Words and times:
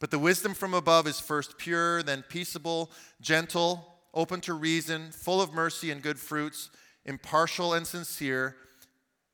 But 0.00 0.10
the 0.10 0.18
wisdom 0.18 0.54
from 0.54 0.72
above 0.74 1.06
is 1.06 1.20
first 1.20 1.58
pure, 1.58 2.02
then 2.02 2.24
peaceable, 2.28 2.90
gentle, 3.20 3.98
open 4.14 4.40
to 4.40 4.54
reason, 4.54 5.12
full 5.12 5.40
of 5.40 5.52
mercy 5.52 5.90
and 5.90 6.02
good 6.02 6.18
fruits, 6.18 6.70
impartial 7.04 7.74
and 7.74 7.86
sincere, 7.86 8.56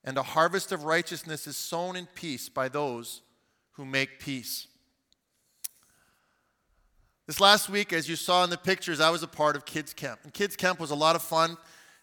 and 0.04 0.18
a 0.18 0.22
harvest 0.22 0.72
of 0.72 0.84
righteousness 0.84 1.46
is 1.46 1.56
sown 1.56 1.96
in 1.96 2.06
peace 2.14 2.48
by 2.48 2.68
those 2.68 3.22
who 3.72 3.84
make 3.84 4.18
peace. 4.18 4.66
This 7.26 7.40
last 7.40 7.68
week, 7.68 7.92
as 7.92 8.08
you 8.08 8.14
saw 8.14 8.44
in 8.44 8.50
the 8.50 8.58
pictures, 8.58 9.00
I 9.00 9.10
was 9.10 9.22
a 9.22 9.28
part 9.28 9.56
of 9.56 9.66
Kids 9.66 9.92
Camp. 9.92 10.20
And 10.22 10.32
Kids 10.32 10.54
Camp 10.54 10.78
was 10.78 10.90
a 10.90 10.94
lot 10.94 11.16
of 11.16 11.22
fun. 11.22 11.56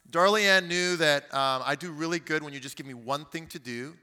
Darlene 0.09 0.67
knew 0.67 0.97
that 0.97 1.33
um, 1.33 1.63
I 1.65 1.75
do 1.75 1.91
really 1.91 2.19
good 2.19 2.43
when 2.43 2.53
you 2.53 2.59
just 2.59 2.75
give 2.75 2.85
me 2.85 2.93
one 2.93 3.25
thing 3.25 3.47
to 3.47 3.59
do 3.59 3.95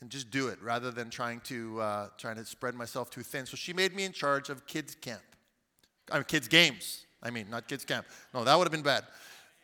and 0.00 0.10
just 0.10 0.30
do 0.30 0.48
it 0.48 0.60
rather 0.62 0.90
than 0.90 1.10
trying 1.10 1.40
to, 1.40 1.80
uh, 1.80 2.08
trying 2.18 2.36
to 2.36 2.44
spread 2.44 2.74
myself 2.74 3.10
too 3.10 3.22
thin. 3.22 3.46
So 3.46 3.56
she 3.56 3.72
made 3.72 3.94
me 3.94 4.04
in 4.04 4.12
charge 4.12 4.50
of 4.50 4.66
Kids 4.66 4.94
Camp. 4.94 5.22
I 6.10 6.16
mean, 6.16 6.24
Kids 6.24 6.48
Games. 6.48 7.06
I 7.22 7.30
mean, 7.30 7.48
not 7.50 7.66
Kids 7.68 7.84
Camp. 7.84 8.06
No, 8.34 8.44
that 8.44 8.56
would 8.56 8.64
have 8.64 8.72
been 8.72 8.82
bad. 8.82 9.04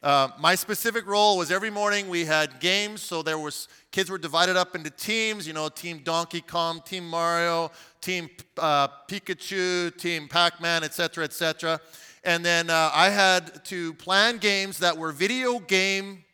Uh, 0.03 0.29
my 0.41 0.57
specific 0.57 1.07
role 1.07 1.39
was 1.39 1.53
every 1.53 1.71
morning 1.71 2.09
we 2.09 2.25
had 2.25 2.59
games, 2.59 3.01
so 3.01 3.23
there 3.23 3.39
was 3.39 3.69
kids 3.93 4.11
were 4.11 4.19
divided 4.19 4.57
up 4.57 4.75
into 4.75 4.91
teams. 4.91 5.47
You 5.47 5.53
know, 5.53 5.69
Team 5.69 6.01
Donkey 6.03 6.41
Kong, 6.41 6.83
Team 6.85 7.09
Mario, 7.09 7.71
Team 8.01 8.29
uh, 8.59 8.89
Pikachu, 9.07 9.97
Team 9.97 10.27
Pac-Man, 10.27 10.83
etc., 10.83 11.23
etc. 11.23 11.81
And 12.25 12.45
then 12.45 12.69
uh, 12.69 12.91
I 12.93 13.11
had 13.11 13.65
to 13.67 13.95
plan 13.95 14.39
games 14.39 14.79
that 14.79 14.99
were 14.99 15.13
video 15.13 15.61
game 15.61 16.25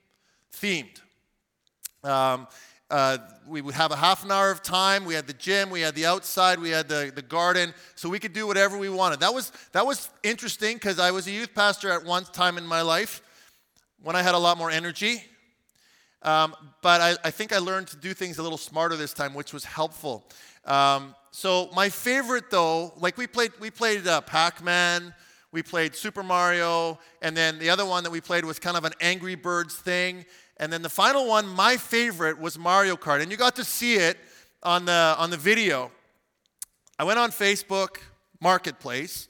themed. 0.51 1.03
Um, 2.03 2.47
uh, 2.91 3.19
we 3.47 3.61
would 3.61 3.75
have 3.75 3.93
a 3.93 3.97
half 3.97 4.25
an 4.25 4.33
hour 4.33 4.51
of 4.51 4.63
time. 4.63 5.05
We 5.05 5.15
had 5.15 5.27
the 5.27 5.35
gym, 5.35 5.71
we 5.71 5.81
had 5.81 5.95
the 5.95 6.07
outside, 6.07 6.59
we 6.59 6.71
had 6.71 6.89
the, 6.89 7.13
the 7.15 7.23
garden, 7.23 7.75
so 7.95 8.09
we 8.09 8.19
could 8.19 8.33
do 8.33 8.47
whatever 8.47 8.79
we 8.79 8.89
wanted. 8.89 9.21
That 9.21 9.35
was, 9.35 9.53
that 9.73 9.87
was 9.87 10.09
interesting 10.23 10.77
because 10.77 10.99
I 10.99 11.11
was 11.11 11.27
a 11.27 11.31
youth 11.31 11.55
pastor 11.55 11.91
at 11.91 12.05
one 12.05 12.25
time 12.25 12.57
in 12.57 12.67
my 12.67 12.83
life 12.83 13.23
when 14.03 14.17
I 14.17 14.23
had 14.23 14.35
a 14.35 14.39
lot 14.39 14.57
more 14.57 14.71
energy. 14.71 15.23
Um, 16.23 16.55
but 16.83 17.01
I, 17.01 17.17
I, 17.25 17.31
think 17.31 17.53
I 17.53 17.59
learned 17.59 17.89
to 17.89 17.97
do 17.97 18.13
things 18.13 18.39
a 18.39 18.43
little 18.43 18.59
smarter 18.59 18.97
this 18.97 19.13
time, 19.13 19.35
which 19.35 19.53
was 19.53 19.65
helpful. 19.65 20.29
Um, 20.65 21.15
so 21.31 21.71
my 21.75 21.89
favorite, 21.89 22.51
though, 22.51 22.93
like 22.97 23.17
we 23.17 23.27
played, 23.27 23.53
we 23.61 23.71
played 23.71 24.07
uh, 24.07 24.21
Pac-Man, 24.23 25.15
we 25.53 25.63
played 25.63 25.95
Super 25.95 26.23
Mario, 26.23 26.99
and 27.23 27.37
then 27.37 27.59
the 27.59 27.71
other 27.71 27.87
one 27.87 28.03
that 28.03 28.11
we 28.11 28.21
played 28.21 28.45
was 28.45 28.59
kind 28.59 28.77
of 28.77 28.85
an 28.85 28.93
Angry 29.01 29.35
Birds 29.35 29.77
thing. 29.77 30.27
And 30.61 30.73
then 30.73 30.83
the 30.83 30.89
final 30.89 31.27
one, 31.27 31.47
my 31.47 31.77
favorite, 31.77 32.39
was 32.39 32.59
Mario 32.59 32.97
Kart, 32.97 33.23
and 33.23 33.31
you 33.31 33.37
got 33.37 33.57
to 33.57 33.65
see 33.65 33.95
it 33.95 34.19
on 34.63 34.85
the 34.85 35.15
on 35.19 35.31
the 35.31 35.37
video. 35.37 35.91
I 36.99 37.05
went 37.05 37.19
on 37.19 37.31
Facebook 37.31 37.99
Marketplace, 38.41 39.29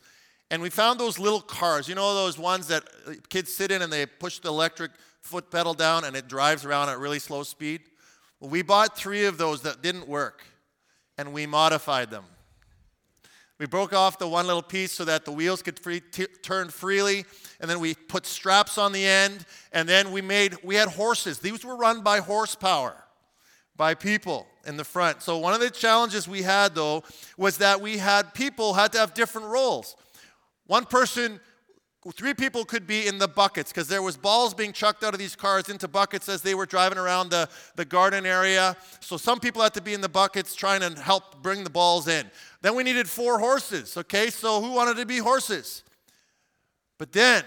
and 0.50 0.62
we 0.62 0.70
found 0.70 0.98
those 0.98 1.18
little 1.18 1.42
cars. 1.42 1.88
You 1.88 1.94
know 1.94 2.14
those 2.14 2.38
ones 2.38 2.68
that 2.68 2.84
uh, 3.06 3.12
kids 3.28 3.54
sit 3.54 3.70
in 3.70 3.82
and 3.82 3.92
they 3.92 4.06
push 4.06 4.38
the 4.38 4.48
electric 4.48 4.92
foot 5.28 5.50
pedal 5.50 5.74
down 5.74 6.04
and 6.04 6.16
it 6.16 6.26
drives 6.26 6.64
around 6.64 6.88
at 6.88 6.98
really 6.98 7.18
slow 7.18 7.42
speed? 7.42 7.82
Well, 8.40 8.50
we 8.50 8.62
bought 8.62 8.96
three 8.96 9.26
of 9.26 9.38
those 9.38 9.62
that 9.62 9.82
didn't 9.82 10.08
work 10.08 10.44
and 11.18 11.32
we 11.32 11.46
modified 11.46 12.10
them. 12.10 12.24
We 13.58 13.66
broke 13.66 13.92
off 13.92 14.18
the 14.18 14.28
one 14.28 14.46
little 14.46 14.62
piece 14.62 14.92
so 14.92 15.04
that 15.04 15.24
the 15.24 15.32
wheels 15.32 15.62
could 15.62 15.78
free, 15.80 16.00
t- 16.00 16.26
turn 16.42 16.68
freely, 16.68 17.24
and 17.60 17.68
then 17.68 17.80
we 17.80 17.94
put 17.94 18.24
straps 18.24 18.78
on 18.78 18.92
the 18.92 19.04
end, 19.04 19.44
and 19.72 19.88
then 19.88 20.12
we 20.12 20.22
made 20.22 20.56
we 20.62 20.76
had 20.76 20.88
horses. 20.88 21.40
These 21.40 21.64
were 21.64 21.76
run 21.76 22.02
by 22.02 22.20
horsepower, 22.20 22.94
by 23.76 23.94
people 23.94 24.46
in 24.64 24.76
the 24.76 24.84
front. 24.84 25.22
So 25.22 25.38
one 25.38 25.54
of 25.54 25.60
the 25.60 25.70
challenges 25.70 26.28
we 26.28 26.42
had 26.42 26.76
though 26.76 27.02
was 27.36 27.58
that 27.58 27.80
we 27.80 27.98
had 27.98 28.32
people 28.32 28.74
had 28.74 28.92
to 28.92 28.98
have 28.98 29.12
different 29.12 29.48
roles. 29.48 29.96
One 30.66 30.84
person, 30.84 31.40
three 32.12 32.32
people 32.32 32.64
could 32.64 32.86
be 32.86 33.06
in 33.06 33.18
the 33.18 33.28
buckets 33.28 33.70
because 33.72 33.88
there 33.88 34.02
was 34.02 34.16
balls 34.16 34.54
being 34.54 34.72
chucked 34.72 35.02
out 35.02 35.14
of 35.14 35.18
these 35.18 35.34
cars 35.34 35.68
into 35.68 35.88
buckets 35.88 36.28
as 36.28 36.42
they 36.42 36.54
were 36.54 36.66
driving 36.66 36.96
around 36.96 37.30
the, 37.30 37.48
the 37.76 37.84
garden 37.84 38.24
area. 38.24 38.76
So 39.00 39.16
some 39.16 39.40
people 39.40 39.62
had 39.62 39.74
to 39.74 39.82
be 39.82 39.94
in 39.94 40.00
the 40.00 40.08
buckets 40.08 40.54
trying 40.54 40.80
to 40.80 41.00
help 41.00 41.42
bring 41.42 41.64
the 41.64 41.70
balls 41.70 42.08
in. 42.08 42.30
Then 42.62 42.76
we 42.76 42.82
needed 42.84 43.08
four 43.08 43.38
horses, 43.38 43.96
okay? 43.96 44.30
So 44.30 44.60
who 44.62 44.72
wanted 44.72 44.96
to 44.98 45.06
be 45.06 45.18
horses? 45.18 45.82
But 46.98 47.12
then 47.12 47.44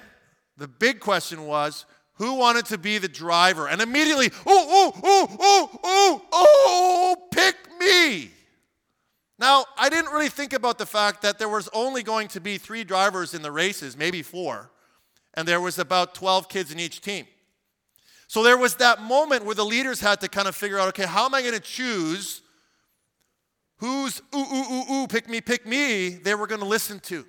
the 0.57 0.67
big 0.67 0.99
question 0.99 1.45
was, 1.45 1.85
who 2.15 2.35
wanted 2.35 2.65
to 2.67 2.77
be 2.77 2.97
the 2.97 3.07
driver? 3.07 3.67
And 3.67 3.81
immediately, 3.81 4.31
oh, 4.45 4.91
oh, 4.95 5.01
oh, 5.03 5.37
oh, 5.39 5.79
oh, 5.83 6.21
oh, 6.31 7.15
pick 7.31 7.55
me. 7.79 8.31
Now, 9.39 9.65
I 9.75 9.89
didn't 9.89 10.11
really 10.11 10.29
think 10.51 10.59
about 10.59 10.77
the 10.77 10.85
fact 10.85 11.21
that 11.21 11.39
there 11.39 11.47
was 11.47 11.69
only 11.71 12.03
going 12.03 12.27
to 12.27 12.41
be 12.41 12.57
three 12.57 12.83
drivers 12.83 13.33
in 13.33 13.41
the 13.41 13.51
races, 13.51 13.95
maybe 13.95 14.21
four, 14.21 14.69
and 15.33 15.47
there 15.47 15.61
was 15.61 15.79
about 15.79 16.13
12 16.13 16.49
kids 16.49 16.73
in 16.73 16.79
each 16.79 16.99
team. 16.99 17.25
So 18.27 18.43
there 18.43 18.57
was 18.57 18.75
that 18.75 19.01
moment 19.01 19.45
where 19.45 19.55
the 19.55 19.63
leaders 19.63 20.01
had 20.01 20.19
to 20.19 20.27
kind 20.27 20.49
of 20.49 20.55
figure 20.55 20.77
out 20.77 20.89
okay, 20.89 21.05
how 21.05 21.25
am 21.25 21.33
I 21.33 21.41
going 21.41 21.53
to 21.53 21.61
choose 21.61 22.41
who's 23.77 24.21
ooh, 24.35 24.39
ooh, 24.39 24.73
ooh, 24.73 24.93
ooh, 24.93 25.07
pick 25.07 25.29
me, 25.29 25.39
pick 25.39 25.65
me, 25.65 26.09
they 26.09 26.35
were 26.35 26.47
going 26.47 26.59
to 26.59 26.67
listen 26.67 26.99
to? 26.99 27.25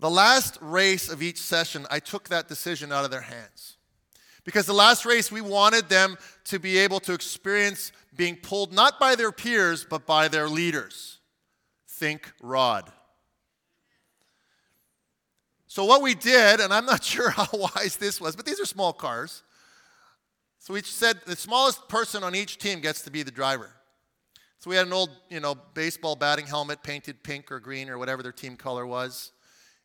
The 0.00 0.08
last 0.08 0.56
race 0.62 1.10
of 1.10 1.22
each 1.22 1.38
session, 1.38 1.86
I 1.90 1.98
took 1.98 2.30
that 2.30 2.48
decision 2.48 2.90
out 2.90 3.04
of 3.04 3.10
their 3.10 3.20
hands. 3.20 3.76
Because 4.44 4.64
the 4.64 4.72
last 4.72 5.04
race, 5.04 5.30
we 5.30 5.42
wanted 5.42 5.90
them 5.90 6.16
to 6.44 6.58
be 6.58 6.78
able 6.78 7.00
to 7.00 7.12
experience 7.12 7.92
being 8.16 8.36
pulled 8.36 8.72
not 8.72 8.98
by 8.98 9.14
their 9.14 9.30
peers, 9.30 9.84
but 9.84 10.06
by 10.06 10.28
their 10.28 10.48
leaders. 10.48 11.17
Think 11.98 12.32
Rod. 12.40 12.92
So, 15.66 15.84
what 15.84 16.00
we 16.00 16.14
did, 16.14 16.60
and 16.60 16.72
I'm 16.72 16.86
not 16.86 17.02
sure 17.14 17.30
how 17.30 17.48
wise 17.52 17.96
this 17.96 18.20
was, 18.20 18.36
but 18.36 18.46
these 18.46 18.60
are 18.60 18.64
small 18.64 18.92
cars. 18.92 19.42
So, 20.60 20.74
we 20.74 20.82
said 20.82 21.20
the 21.26 21.34
smallest 21.34 21.88
person 21.88 22.22
on 22.22 22.36
each 22.36 22.58
team 22.58 22.80
gets 22.80 23.02
to 23.02 23.10
be 23.10 23.24
the 23.24 23.32
driver. 23.32 23.72
So, 24.60 24.70
we 24.70 24.76
had 24.76 24.86
an 24.86 24.92
old, 24.92 25.10
you 25.28 25.40
know, 25.40 25.56
baseball 25.74 26.14
batting 26.14 26.46
helmet 26.46 26.84
painted 26.84 27.24
pink 27.24 27.50
or 27.50 27.58
green 27.58 27.88
or 27.90 27.98
whatever 27.98 28.22
their 28.22 28.32
team 28.32 28.56
color 28.56 28.86
was. 28.86 29.32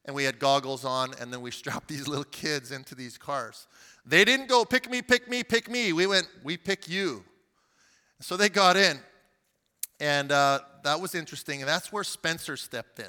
And 0.05 0.15
we 0.15 0.23
had 0.23 0.37
goggles 0.37 0.85
on, 0.85 1.13
and 1.19 1.33
then 1.33 1.41
we 1.41 1.49
strapped 1.61 1.87
these 1.87 2.07
little 2.07 2.25
kids 2.25 2.71
into 2.71 2.93
these 2.93 3.17
cars. 3.17 3.65
They 4.05 4.23
didn't 4.23 4.49
go, 4.49 4.65
pick 4.65 4.87
me, 4.87 5.01
pick 5.01 5.27
me, 5.27 5.43
pick 5.43 5.67
me. 5.67 5.93
We 5.93 6.05
went, 6.05 6.27
we 6.43 6.57
pick 6.57 6.87
you. 6.87 7.23
So 8.19 8.37
they 8.37 8.49
got 8.49 8.77
in. 8.77 8.99
And 10.03 10.33
uh, 10.33 10.59
that 10.83 10.99
was 10.99 11.15
interesting. 11.15 11.61
And 11.61 11.69
that's 11.69 11.93
where 11.93 12.03
Spencer 12.03 12.57
stepped 12.57 12.99
in. 12.99 13.07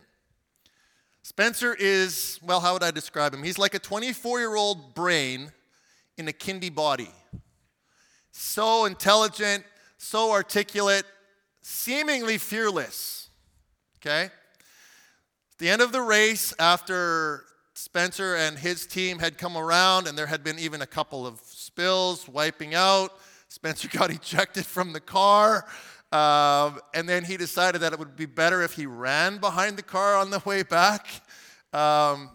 Spencer 1.22 1.74
is, 1.76 2.38
well, 2.40 2.60
how 2.60 2.74
would 2.74 2.84
I 2.84 2.92
describe 2.92 3.34
him? 3.34 3.42
He's 3.42 3.58
like 3.58 3.74
a 3.74 3.80
24 3.80 4.38
year 4.38 4.54
old 4.54 4.94
brain 4.94 5.50
in 6.16 6.28
a 6.28 6.32
kindy 6.32 6.72
body. 6.72 7.10
So 8.30 8.84
intelligent, 8.84 9.64
so 9.98 10.30
articulate, 10.30 11.04
seemingly 11.62 12.38
fearless. 12.38 13.28
Okay? 13.98 14.26
At 14.26 15.58
the 15.58 15.70
end 15.70 15.82
of 15.82 15.90
the 15.90 16.00
race, 16.00 16.54
after 16.60 17.42
Spencer 17.74 18.36
and 18.36 18.56
his 18.56 18.86
team 18.86 19.18
had 19.18 19.36
come 19.36 19.56
around, 19.56 20.06
and 20.06 20.16
there 20.16 20.26
had 20.26 20.44
been 20.44 20.60
even 20.60 20.80
a 20.80 20.86
couple 20.86 21.26
of 21.26 21.40
spills, 21.44 22.28
wiping 22.28 22.76
out. 22.76 23.18
Spencer 23.48 23.88
got 23.92 24.12
ejected 24.12 24.64
from 24.64 24.92
the 24.92 25.00
car. 25.00 25.66
Um, 26.14 26.78
and 26.94 27.08
then 27.08 27.24
he 27.24 27.36
decided 27.36 27.80
that 27.80 27.92
it 27.92 27.98
would 27.98 28.14
be 28.14 28.26
better 28.26 28.62
if 28.62 28.74
he 28.74 28.86
ran 28.86 29.38
behind 29.38 29.76
the 29.76 29.82
car 29.82 30.14
on 30.14 30.30
the 30.30 30.40
way 30.44 30.62
back. 30.62 31.08
Um, 31.72 32.30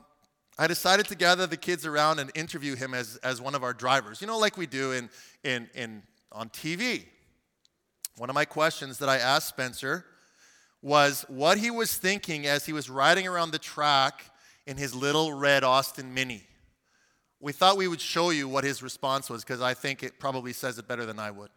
I 0.58 0.68
decided 0.68 1.08
to 1.08 1.16
gather 1.16 1.48
the 1.48 1.56
kids 1.56 1.86
around 1.86 2.20
and 2.20 2.30
interview 2.36 2.76
him 2.76 2.94
as, 2.94 3.16
as 3.24 3.40
one 3.40 3.56
of 3.56 3.64
our 3.64 3.74
drivers, 3.74 4.20
you 4.20 4.28
know, 4.28 4.38
like 4.38 4.58
we 4.58 4.66
do 4.66 4.92
in, 4.92 5.10
in, 5.46 5.70
in, 5.74 6.04
on 6.34 6.50
TV. 6.50 7.06
One 8.18 8.30
of 8.30 8.34
my 8.34 8.44
questions 8.44 8.98
that 8.98 9.08
I 9.08 9.18
asked 9.18 9.48
Spencer 9.48 10.04
was 10.82 11.24
what 11.30 11.58
he 11.58 11.72
was 11.72 11.96
thinking 11.96 12.48
as 12.48 12.66
he 12.66 12.74
was 12.74 12.90
riding 12.90 13.30
around 13.30 13.52
the 13.52 13.60
track 13.60 14.26
in 14.68 14.76
his 14.76 14.94
little 14.94 15.32
red 15.32 15.64
Austin 15.64 16.14
Mini. 16.14 16.44
We 17.40 17.54
thought 17.54 17.78
we 17.78 17.88
would 17.88 18.02
show 18.02 18.32
you 18.32 18.50
what 18.50 18.66
his 18.66 18.84
response 18.84 19.30
was 19.30 19.46
because 19.46 19.62
I 19.62 19.74
think 19.74 20.04
it 20.04 20.20
probably 20.20 20.52
says 20.52 20.78
it 20.78 20.86
better 20.86 21.06
than 21.06 21.18
I 21.18 21.32
would. 21.32 21.50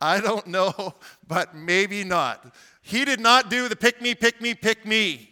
I 0.00 0.20
don't 0.20 0.46
know, 0.46 0.94
but 1.28 1.54
maybe 1.54 2.04
not. 2.04 2.54
He 2.82 3.04
did 3.04 3.20
not 3.20 3.50
do 3.50 3.68
the 3.68 3.76
pick 3.76 4.00
me, 4.00 4.14
pick 4.14 4.40
me, 4.40 4.54
pick 4.54 4.86
me, 4.86 5.30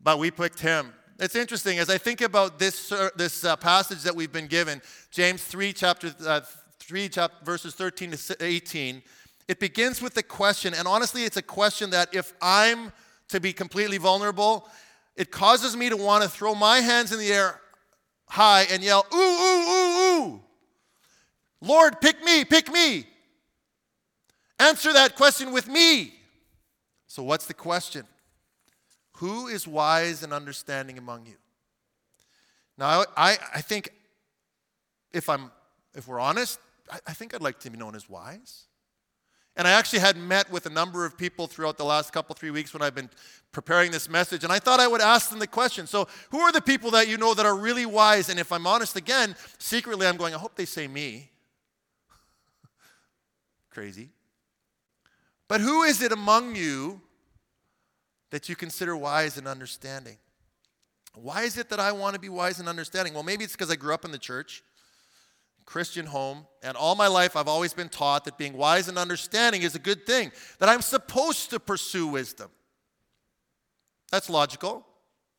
but 0.00 0.18
we 0.18 0.30
picked 0.30 0.60
him. 0.60 0.92
It's 1.18 1.34
interesting 1.34 1.78
as 1.78 1.88
I 1.88 1.98
think 1.98 2.20
about 2.20 2.58
this, 2.58 2.92
uh, 2.92 3.08
this 3.16 3.44
uh, 3.44 3.56
passage 3.56 4.02
that 4.02 4.14
we've 4.14 4.32
been 4.32 4.46
given, 4.46 4.82
James 5.10 5.42
3, 5.42 5.72
chapter 5.72 6.14
uh, 6.26 6.40
3, 6.80 7.08
chapter, 7.08 7.44
verses 7.44 7.74
13 7.74 8.10
to 8.12 8.36
18. 8.40 9.02
It 9.48 9.60
begins 9.60 10.02
with 10.02 10.16
a 10.16 10.22
question, 10.22 10.74
and 10.74 10.86
honestly, 10.86 11.24
it's 11.24 11.36
a 11.36 11.42
question 11.42 11.90
that 11.90 12.14
if 12.14 12.32
I'm 12.42 12.92
to 13.28 13.40
be 13.40 13.52
completely 13.52 13.98
vulnerable, 13.98 14.68
it 15.16 15.30
causes 15.30 15.76
me 15.76 15.88
to 15.88 15.96
want 15.96 16.22
to 16.22 16.28
throw 16.28 16.54
my 16.54 16.80
hands 16.80 17.12
in 17.12 17.18
the 17.18 17.32
air 17.32 17.60
high 18.28 18.66
and 18.70 18.82
yell, 18.82 19.06
ooh, 19.14 19.16
ooh, 19.16 19.70
ooh, 19.70 20.24
ooh. 20.24 20.40
Lord, 21.60 22.00
pick 22.00 22.22
me, 22.22 22.44
pick 22.44 22.70
me. 22.70 23.06
Answer 24.58 24.92
that 24.92 25.16
question 25.16 25.52
with 25.52 25.68
me. 25.68 26.14
So, 27.06 27.22
what's 27.22 27.46
the 27.46 27.54
question? 27.54 28.06
Who 29.16 29.46
is 29.46 29.66
wise 29.66 30.22
and 30.22 30.32
understanding 30.32 30.98
among 30.98 31.26
you? 31.26 31.36
Now, 32.78 33.04
I, 33.16 33.38
I 33.54 33.60
think 33.60 33.90
if, 35.12 35.28
I'm, 35.28 35.50
if 35.94 36.06
we're 36.06 36.20
honest, 36.20 36.58
I, 36.90 36.98
I 37.06 37.12
think 37.12 37.34
I'd 37.34 37.42
like 37.42 37.58
to 37.60 37.70
be 37.70 37.78
known 37.78 37.94
as 37.94 38.08
wise. 38.08 38.64
And 39.56 39.66
I 39.66 39.70
actually 39.70 40.00
had 40.00 40.18
met 40.18 40.52
with 40.52 40.66
a 40.66 40.70
number 40.70 41.06
of 41.06 41.16
people 41.16 41.46
throughout 41.46 41.78
the 41.78 41.84
last 41.84 42.12
couple, 42.12 42.34
three 42.34 42.50
weeks 42.50 42.74
when 42.74 42.82
I've 42.82 42.94
been 42.94 43.08
preparing 43.52 43.90
this 43.90 44.06
message. 44.06 44.44
And 44.44 44.52
I 44.52 44.58
thought 44.58 44.80
I 44.80 44.86
would 44.86 45.00
ask 45.00 45.30
them 45.30 45.38
the 45.38 45.46
question. 45.46 45.86
So, 45.86 46.08
who 46.30 46.40
are 46.40 46.52
the 46.52 46.60
people 46.60 46.90
that 46.90 47.08
you 47.08 47.16
know 47.16 47.32
that 47.32 47.46
are 47.46 47.56
really 47.56 47.86
wise? 47.86 48.28
And 48.28 48.38
if 48.38 48.52
I'm 48.52 48.66
honest 48.66 48.96
again, 48.96 49.34
secretly 49.58 50.06
I'm 50.06 50.18
going, 50.18 50.34
I 50.34 50.38
hope 50.38 50.56
they 50.56 50.66
say 50.66 50.86
me. 50.86 51.30
Crazy. 53.70 54.10
But 55.48 55.60
who 55.60 55.82
is 55.82 56.02
it 56.02 56.12
among 56.12 56.56
you 56.56 57.00
that 58.30 58.48
you 58.48 58.56
consider 58.56 58.96
wise 58.96 59.38
and 59.38 59.46
understanding? 59.46 60.18
Why 61.14 61.42
is 61.42 61.56
it 61.56 61.70
that 61.70 61.80
I 61.80 61.92
want 61.92 62.14
to 62.14 62.20
be 62.20 62.28
wise 62.28 62.58
and 62.60 62.68
understanding? 62.68 63.14
Well, 63.14 63.22
maybe 63.22 63.44
it's 63.44 63.52
because 63.52 63.70
I 63.70 63.76
grew 63.76 63.94
up 63.94 64.04
in 64.04 64.12
the 64.12 64.18
church. 64.18 64.62
Christian 65.66 66.06
home, 66.06 66.46
and 66.62 66.76
all 66.76 66.94
my 66.94 67.08
life 67.08 67.34
I've 67.34 67.48
always 67.48 67.74
been 67.74 67.88
taught 67.88 68.24
that 68.24 68.38
being 68.38 68.56
wise 68.56 68.86
and 68.88 68.96
understanding 68.96 69.62
is 69.62 69.74
a 69.74 69.80
good 69.80 70.06
thing, 70.06 70.30
that 70.60 70.68
I'm 70.68 70.80
supposed 70.80 71.50
to 71.50 71.58
pursue 71.58 72.06
wisdom. 72.06 72.50
That's 74.12 74.30
logical. 74.30 74.86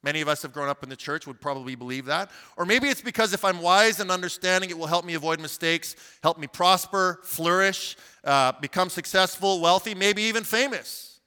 Many 0.03 0.21
of 0.21 0.27
us 0.27 0.43
have 0.43 0.53
grown 0.53 0.69
up 0.69 0.83
in 0.83 0.89
the 0.89 0.95
church, 0.95 1.25
would 1.25 1.41
probably 1.41 1.75
believe 1.75 2.05
that. 2.05 2.29
Or 2.55 2.65
maybe 2.65 2.87
it's 2.87 3.01
because 3.01 3.33
if 3.33 3.43
I'm 3.43 3.61
wise 3.61 3.99
and 3.99 4.11
understanding, 4.11 4.69
it 4.69 4.77
will 4.77 4.87
help 4.87 5.05
me 5.05 5.15
avoid 5.15 5.39
mistakes, 5.39 5.95
help 6.21 6.37
me 6.37 6.47
prosper, 6.47 7.19
flourish, 7.23 7.97
uh, 8.23 8.53
become 8.61 8.89
successful, 8.89 9.59
wealthy, 9.59 9.95
maybe 9.95 10.21
even 10.23 10.43
famous. 10.43 11.19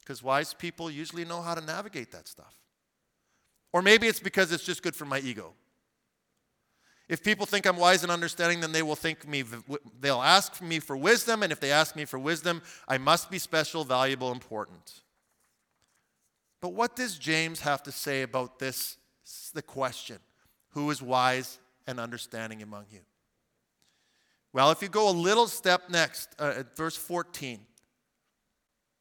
Because 0.00 0.22
wise 0.22 0.54
people 0.54 0.90
usually 0.90 1.26
know 1.26 1.42
how 1.42 1.54
to 1.54 1.60
navigate 1.60 2.10
that 2.12 2.26
stuff. 2.26 2.54
Or 3.72 3.82
maybe 3.82 4.06
it's 4.06 4.20
because 4.20 4.50
it's 4.50 4.64
just 4.64 4.82
good 4.82 4.96
for 4.96 5.04
my 5.04 5.18
ego. 5.18 5.52
If 7.08 7.22
people 7.22 7.46
think 7.46 7.66
I'm 7.66 7.76
wise 7.76 8.02
and 8.02 8.12
understanding, 8.12 8.60
then 8.60 8.72
they 8.72 8.82
will 8.82 8.96
think 8.96 9.26
me, 9.26 9.44
they'll 10.00 10.22
ask 10.22 10.60
me 10.60 10.78
for 10.78 10.96
wisdom, 10.96 11.42
and 11.42 11.52
if 11.52 11.60
they 11.60 11.70
ask 11.70 11.96
me 11.96 12.06
for 12.06 12.18
wisdom, 12.18 12.60
I 12.86 12.98
must 12.98 13.30
be 13.30 13.38
special, 13.38 13.84
valuable, 13.84 14.32
important. 14.32 15.00
But 16.60 16.70
what 16.70 16.96
does 16.96 17.18
James 17.18 17.60
have 17.60 17.82
to 17.84 17.92
say 17.92 18.22
about 18.22 18.58
this, 18.58 18.96
the 19.54 19.62
question, 19.62 20.18
who 20.70 20.90
is 20.90 21.00
wise 21.00 21.58
and 21.86 22.00
understanding 22.00 22.62
among 22.62 22.86
you? 22.90 23.00
Well, 24.52 24.70
if 24.70 24.82
you 24.82 24.88
go 24.88 25.08
a 25.08 25.12
little 25.12 25.46
step 25.46 25.90
next, 25.90 26.34
uh, 26.38 26.54
at 26.58 26.76
verse 26.76 26.96
14, 26.96 27.60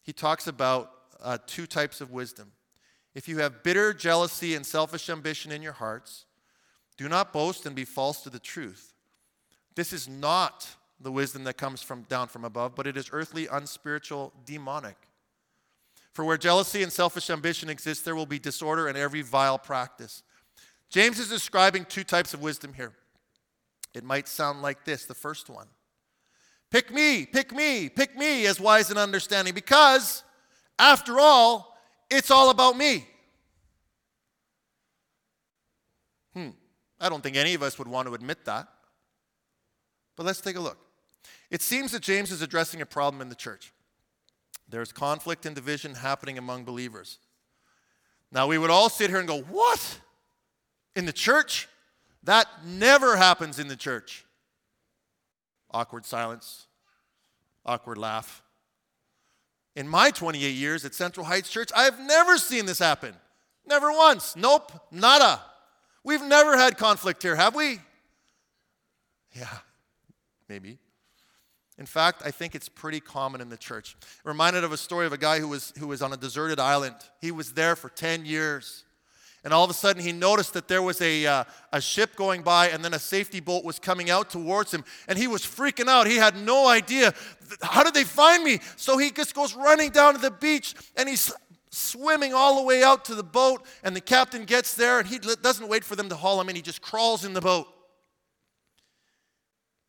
he 0.04 0.14
talks 0.14 0.48
about 0.48 0.92
uh, 1.22 1.38
two 1.48 1.66
types 1.66 2.02
of 2.02 2.12
wisdom. 2.12 2.52
If 3.16 3.28
you 3.28 3.40
have 3.40 3.64
bitter 3.64 3.94
jealousy 3.94 4.54
and 4.54 4.66
selfish 4.66 5.10
ambition 5.10 5.52
in 5.52 5.62
your 5.62 5.74
hearts, 5.74 6.26
do 6.98 7.10
not 7.10 7.34
boast 7.34 7.66
and 7.66 7.76
be 7.76 7.86
false 7.86 8.22
to 8.22 8.30
the 8.30 8.40
truth. 8.40 8.94
This 9.76 9.94
is 9.94 10.08
not 10.08 10.68
the 11.00 11.12
wisdom 11.12 11.44
that 11.46 11.58
comes 11.58 11.82
from 11.82 12.04
down 12.04 12.28
from 12.28 12.44
above, 12.44 12.76
but 12.76 12.88
it 12.88 12.98
is 12.98 13.10
earthly, 13.12 13.48
unspiritual, 13.48 14.34
demonic. 14.46 14.98
For 16.18 16.26
where 16.26 16.36
jealousy 16.40 16.82
and 16.82 16.92
selfish 16.92 17.30
ambition 17.30 17.70
exist, 17.70 18.04
there 18.04 18.16
will 18.16 18.26
be 18.26 18.40
disorder 18.40 18.88
and 18.88 18.98
every 18.98 19.22
vile 19.22 19.60
practice. 19.60 20.24
James 20.90 21.20
is 21.20 21.30
describing 21.30 21.86
two 21.86 22.04
types 22.04 22.34
of 22.34 22.42
wisdom 22.42 22.74
here. 22.74 22.94
It 23.94 24.04
might 24.04 24.28
sound 24.28 24.64
like 24.64 24.84
this 24.84 25.06
the 25.06 25.14
first 25.14 25.48
one 25.48 25.68
Pick 26.72 26.92
me, 26.92 27.28
pick 27.28 27.54
me, 27.54 27.88
pick 27.88 28.18
me 28.18 28.48
as 28.48 28.60
wise 28.60 28.90
and 28.90 28.98
understanding, 28.98 29.54
because 29.54 30.24
after 30.80 31.20
all, 31.20 31.78
it's 32.10 32.32
all 32.32 32.50
about 32.50 32.76
me. 32.76 33.06
Hmm. 36.34 36.50
I 37.00 37.10
don't 37.10 37.22
think 37.22 37.36
any 37.36 37.54
of 37.54 37.62
us 37.62 37.78
would 37.78 37.88
want 37.88 38.08
to 38.08 38.16
admit 38.16 38.44
that. 38.46 38.68
But 40.16 40.26
let's 40.26 40.42
take 40.42 40.56
a 40.56 40.62
look. 40.62 40.80
It 41.52 41.62
seems 41.62 41.92
that 41.92 42.02
James 42.02 42.32
is 42.32 42.42
addressing 42.42 42.82
a 42.82 42.88
problem 42.88 43.22
in 43.22 43.30
the 43.30 43.36
church. 43.36 43.72
There's 44.70 44.92
conflict 44.92 45.46
and 45.46 45.56
division 45.56 45.96
happening 45.96 46.38
among 46.38 46.66
believers. 46.66 47.20
Now, 48.32 48.48
we 48.48 48.58
would 48.58 48.70
all 48.70 48.90
sit 48.90 49.10
here 49.10 49.20
and 49.20 49.28
go, 49.28 49.42
What? 49.42 50.00
In 50.96 51.06
the 51.06 51.14
church? 51.14 51.68
That 52.24 52.48
never 52.66 53.16
happens 53.16 53.60
in 53.60 53.68
the 53.68 53.76
church. 53.76 54.26
Awkward 55.72 56.06
silence, 56.06 56.68
awkward 57.66 57.98
laugh. 57.98 58.42
In 59.76 59.88
my 59.88 60.12
28 60.12 60.50
years 60.50 60.84
at 60.86 60.96
Central 60.96 61.26
Heights 61.26 61.50
Church, 61.50 61.70
I've 61.76 62.00
never 62.00 62.38
seen 62.38 62.66
this 62.66 62.80
happen. 62.80 63.14
Never 63.66 63.92
once. 63.92 64.36
Nope, 64.36 64.72
nada. 64.92 65.42
We've 66.04 66.24
never 66.24 66.58
had 66.58 66.78
conflict 66.78 67.22
here, 67.22 67.36
have 67.36 67.54
we? 67.54 67.80
Yeah, 69.34 69.48
maybe. 70.50 70.80
In 71.78 71.86
fact, 71.86 72.24
I 72.26 72.32
think 72.32 72.56
it's 72.56 72.70
pretty 72.70 73.00
common 73.00 73.40
in 73.40 73.50
the 73.50 73.58
church. 73.58 73.96
Reminded 74.24 74.64
of 74.64 74.72
a 74.72 74.78
story 74.78 75.06
of 75.06 75.14
a 75.14 75.18
guy 75.18 75.40
who 75.40 75.48
was, 75.48 75.74
who 75.78 75.88
was 75.88 76.02
on 76.02 76.12
a 76.12 76.18
deserted 76.18 76.60
island. 76.60 76.96
He 77.22 77.32
was 77.32 77.54
there 77.54 77.76
for 77.76 77.90
10 77.90 78.26
years. 78.26 78.84
And 79.44 79.54
all 79.54 79.64
of 79.64 79.70
a 79.70 79.74
sudden, 79.74 80.02
he 80.02 80.12
noticed 80.12 80.54
that 80.56 80.68
there 80.68 80.82
was 80.82 81.00
a, 81.02 81.26
uh, 81.26 81.44
a 81.72 81.80
ship 81.80 82.16
going 82.16 82.42
by, 82.42 82.70
and 82.70 82.84
then 82.84 82.94
a 82.96 83.00
safety 83.00 83.40
boat 83.40 83.64
was 83.64 83.78
coming 83.78 84.10
out 84.10 84.30
towards 84.32 84.74
him. 84.74 84.84
And 85.08 85.18
he 85.18 85.28
was 85.28 85.44
freaking 85.44 85.88
out. 85.88 86.08
He 86.08 86.18
had 86.18 86.36
no 86.36 86.68
idea. 86.68 87.14
How 87.62 87.84
did 87.84 87.94
they 87.94 88.04
find 88.04 88.44
me? 88.44 88.60
So 88.76 88.98
he 88.98 89.12
just 89.12 89.36
goes 89.36 89.56
running 89.56 89.92
down 89.92 90.16
to 90.16 90.20
the 90.20 90.32
beach, 90.32 90.74
and 90.98 91.08
he's 91.08 91.32
swimming 91.70 92.34
all 92.34 92.58
the 92.58 92.64
way 92.64 92.84
out 92.84 93.06
to 93.06 93.16
the 93.16 93.24
boat, 93.24 93.64
and 93.84 93.96
the 93.96 94.02
captain 94.02 94.46
gets 94.46 94.74
there, 94.74 95.00
and 95.00 95.08
he 95.08 95.20
doesn't 95.20 95.68
wait 95.68 95.84
for 95.84 95.96
them 95.96 96.10
to 96.10 96.16
haul 96.16 96.42
him 96.42 96.50
in, 96.50 96.56
he 96.56 96.62
just 96.62 96.82
crawls 96.82 97.24
in 97.24 97.34
the 97.34 97.42
boat. 97.42 97.68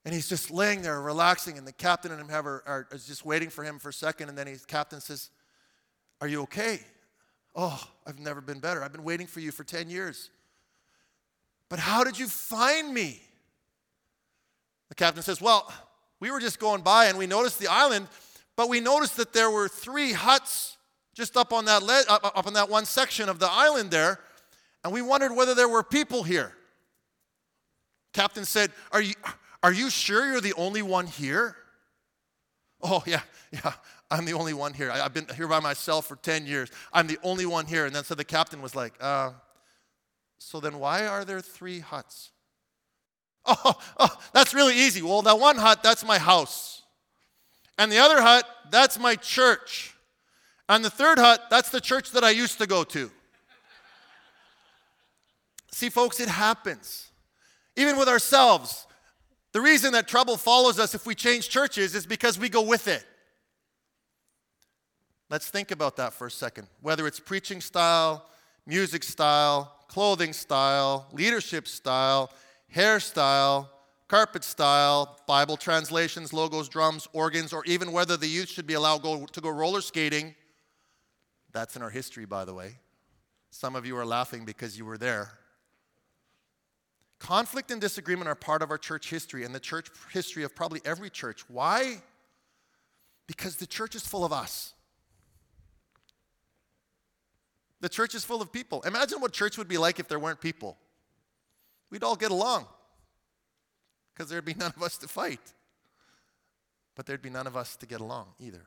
And 0.08 0.14
he's 0.14 0.26
just 0.26 0.50
laying 0.50 0.80
there 0.80 1.02
relaxing, 1.02 1.58
and 1.58 1.66
the 1.66 1.72
captain 1.72 2.10
and 2.10 2.18
him 2.18 2.30
have 2.30 2.46
are, 2.46 2.62
are 2.66 2.86
just 2.92 3.26
waiting 3.26 3.50
for 3.50 3.62
him 3.62 3.78
for 3.78 3.90
a 3.90 3.92
second, 3.92 4.30
and 4.30 4.38
then 4.38 4.46
the 4.46 4.58
captain 4.66 5.02
says, 5.02 5.28
Are 6.22 6.26
you 6.26 6.40
okay? 6.44 6.80
Oh, 7.54 7.78
I've 8.06 8.18
never 8.18 8.40
been 8.40 8.58
better. 8.58 8.82
I've 8.82 8.90
been 8.90 9.04
waiting 9.04 9.26
for 9.26 9.40
you 9.40 9.52
for 9.52 9.64
10 9.64 9.90
years. 9.90 10.30
But 11.68 11.78
how 11.78 12.04
did 12.04 12.18
you 12.18 12.26
find 12.26 12.94
me? 12.94 13.20
The 14.88 14.94
captain 14.94 15.22
says, 15.22 15.42
Well, 15.42 15.70
we 16.20 16.30
were 16.30 16.40
just 16.40 16.58
going 16.58 16.80
by 16.80 17.08
and 17.08 17.18
we 17.18 17.26
noticed 17.26 17.58
the 17.58 17.68
island, 17.68 18.08
but 18.56 18.70
we 18.70 18.80
noticed 18.80 19.18
that 19.18 19.34
there 19.34 19.50
were 19.50 19.68
three 19.68 20.14
huts 20.14 20.78
just 21.12 21.36
up 21.36 21.52
on 21.52 21.66
that 21.66 21.82
le- 21.82 22.04
up, 22.08 22.24
up 22.24 22.46
on 22.46 22.54
that 22.54 22.70
one 22.70 22.86
section 22.86 23.28
of 23.28 23.40
the 23.40 23.50
island 23.50 23.90
there, 23.90 24.20
and 24.84 24.90
we 24.90 25.02
wondered 25.02 25.36
whether 25.36 25.54
there 25.54 25.68
were 25.68 25.82
people 25.82 26.22
here. 26.22 26.54
Captain 28.14 28.46
said, 28.46 28.72
"Are 28.90 29.02
you 29.02 29.12
are 29.62 29.72
you 29.72 29.90
sure 29.90 30.30
you're 30.30 30.40
the 30.40 30.54
only 30.54 30.82
one 30.82 31.06
here?" 31.06 31.56
Oh 32.82 33.02
yeah, 33.06 33.22
yeah. 33.50 33.72
I'm 34.10 34.24
the 34.24 34.32
only 34.32 34.54
one 34.54 34.72
here. 34.72 34.90
I, 34.90 34.98
have 34.98 35.12
been 35.12 35.26
here 35.36 35.48
by 35.48 35.60
myself 35.60 36.06
for 36.06 36.16
10 36.16 36.46
years. 36.46 36.70
I'm 36.92 37.06
the 37.06 37.18
only 37.22 37.44
one 37.44 37.66
here. 37.66 37.84
And 37.84 37.94
then 37.94 38.04
so 38.04 38.14
the 38.14 38.24
captain 38.24 38.62
was 38.62 38.74
like, 38.74 38.94
uh, 39.00 39.32
so 40.38 40.60
then 40.60 40.78
why 40.78 41.06
are 41.06 41.24
there 41.24 41.40
three 41.40 41.80
huts? 41.80 42.30
Oh, 43.50 43.78
oh, 43.98 44.14
that's 44.34 44.52
really 44.52 44.76
easy. 44.76 45.00
Well, 45.00 45.22
that 45.22 45.38
one 45.38 45.56
hut, 45.56 45.82
that's 45.82 46.04
my 46.04 46.18
house. 46.18 46.82
And 47.78 47.90
the 47.90 47.96
other 47.96 48.20
hut, 48.20 48.44
that's 48.70 48.98
my 48.98 49.14
church. 49.14 49.94
And 50.68 50.84
the 50.84 50.90
third 50.90 51.18
hut, 51.18 51.44
that's 51.48 51.70
the 51.70 51.80
church 51.80 52.10
that 52.10 52.22
I 52.22 52.28
used 52.28 52.58
to 52.58 52.66
go 52.66 52.84
to. 52.84 53.10
See, 55.72 55.88
folks, 55.88 56.20
it 56.20 56.28
happens. 56.28 57.08
Even 57.74 57.96
with 57.96 58.08
ourselves. 58.08 58.86
The 59.52 59.60
reason 59.60 59.92
that 59.92 60.06
trouble 60.06 60.36
follows 60.36 60.78
us 60.78 60.94
if 60.94 61.06
we 61.06 61.14
change 61.14 61.48
churches 61.48 61.94
is 61.94 62.06
because 62.06 62.38
we 62.38 62.48
go 62.48 62.62
with 62.62 62.86
it. 62.86 63.04
Let's 65.30 65.48
think 65.48 65.70
about 65.70 65.96
that 65.96 66.12
for 66.12 66.26
a 66.26 66.30
second. 66.30 66.68
Whether 66.80 67.06
it's 67.06 67.20
preaching 67.20 67.60
style, 67.60 68.26
music 68.66 69.02
style, 69.02 69.74
clothing 69.88 70.32
style, 70.32 71.06
leadership 71.12 71.68
style, 71.68 72.30
hairstyle, 72.74 73.68
carpet 74.08 74.44
style, 74.44 75.18
Bible 75.26 75.56
translations, 75.56 76.32
logos, 76.32 76.68
drums, 76.68 77.08
organs, 77.12 77.52
or 77.52 77.64
even 77.66 77.92
whether 77.92 78.16
the 78.16 78.26
youth 78.26 78.48
should 78.48 78.66
be 78.66 78.74
allowed 78.74 79.02
go, 79.02 79.26
to 79.26 79.40
go 79.40 79.50
roller 79.50 79.82
skating. 79.82 80.34
That's 81.52 81.76
in 81.76 81.82
our 81.82 81.90
history, 81.90 82.24
by 82.24 82.44
the 82.44 82.54
way. 82.54 82.76
Some 83.50 83.76
of 83.76 83.86
you 83.86 83.96
are 83.96 84.06
laughing 84.06 84.44
because 84.44 84.78
you 84.78 84.84
were 84.84 84.98
there. 84.98 85.30
Conflict 87.18 87.70
and 87.70 87.80
disagreement 87.80 88.28
are 88.28 88.34
part 88.34 88.62
of 88.62 88.70
our 88.70 88.78
church 88.78 89.10
history 89.10 89.44
and 89.44 89.54
the 89.54 89.60
church 89.60 89.88
history 90.12 90.44
of 90.44 90.54
probably 90.54 90.80
every 90.84 91.10
church. 91.10 91.42
Why? 91.48 92.00
Because 93.26 93.56
the 93.56 93.66
church 93.66 93.94
is 93.94 94.06
full 94.06 94.24
of 94.24 94.32
us. 94.32 94.72
The 97.80 97.88
church 97.88 98.14
is 98.14 98.24
full 98.24 98.42
of 98.42 98.52
people. 98.52 98.82
Imagine 98.82 99.20
what 99.20 99.32
church 99.32 99.58
would 99.58 99.68
be 99.68 99.78
like 99.78 100.00
if 100.00 100.08
there 100.08 100.18
weren't 100.18 100.40
people. 100.40 100.76
We'd 101.90 102.02
all 102.02 102.16
get 102.16 102.30
along 102.30 102.66
because 104.12 104.30
there'd 104.30 104.44
be 104.44 104.54
none 104.54 104.72
of 104.76 104.82
us 104.82 104.98
to 104.98 105.08
fight. 105.08 105.40
But 106.94 107.06
there'd 107.06 107.22
be 107.22 107.30
none 107.30 107.46
of 107.46 107.56
us 107.56 107.76
to 107.76 107.86
get 107.86 108.00
along 108.00 108.26
either. 108.40 108.66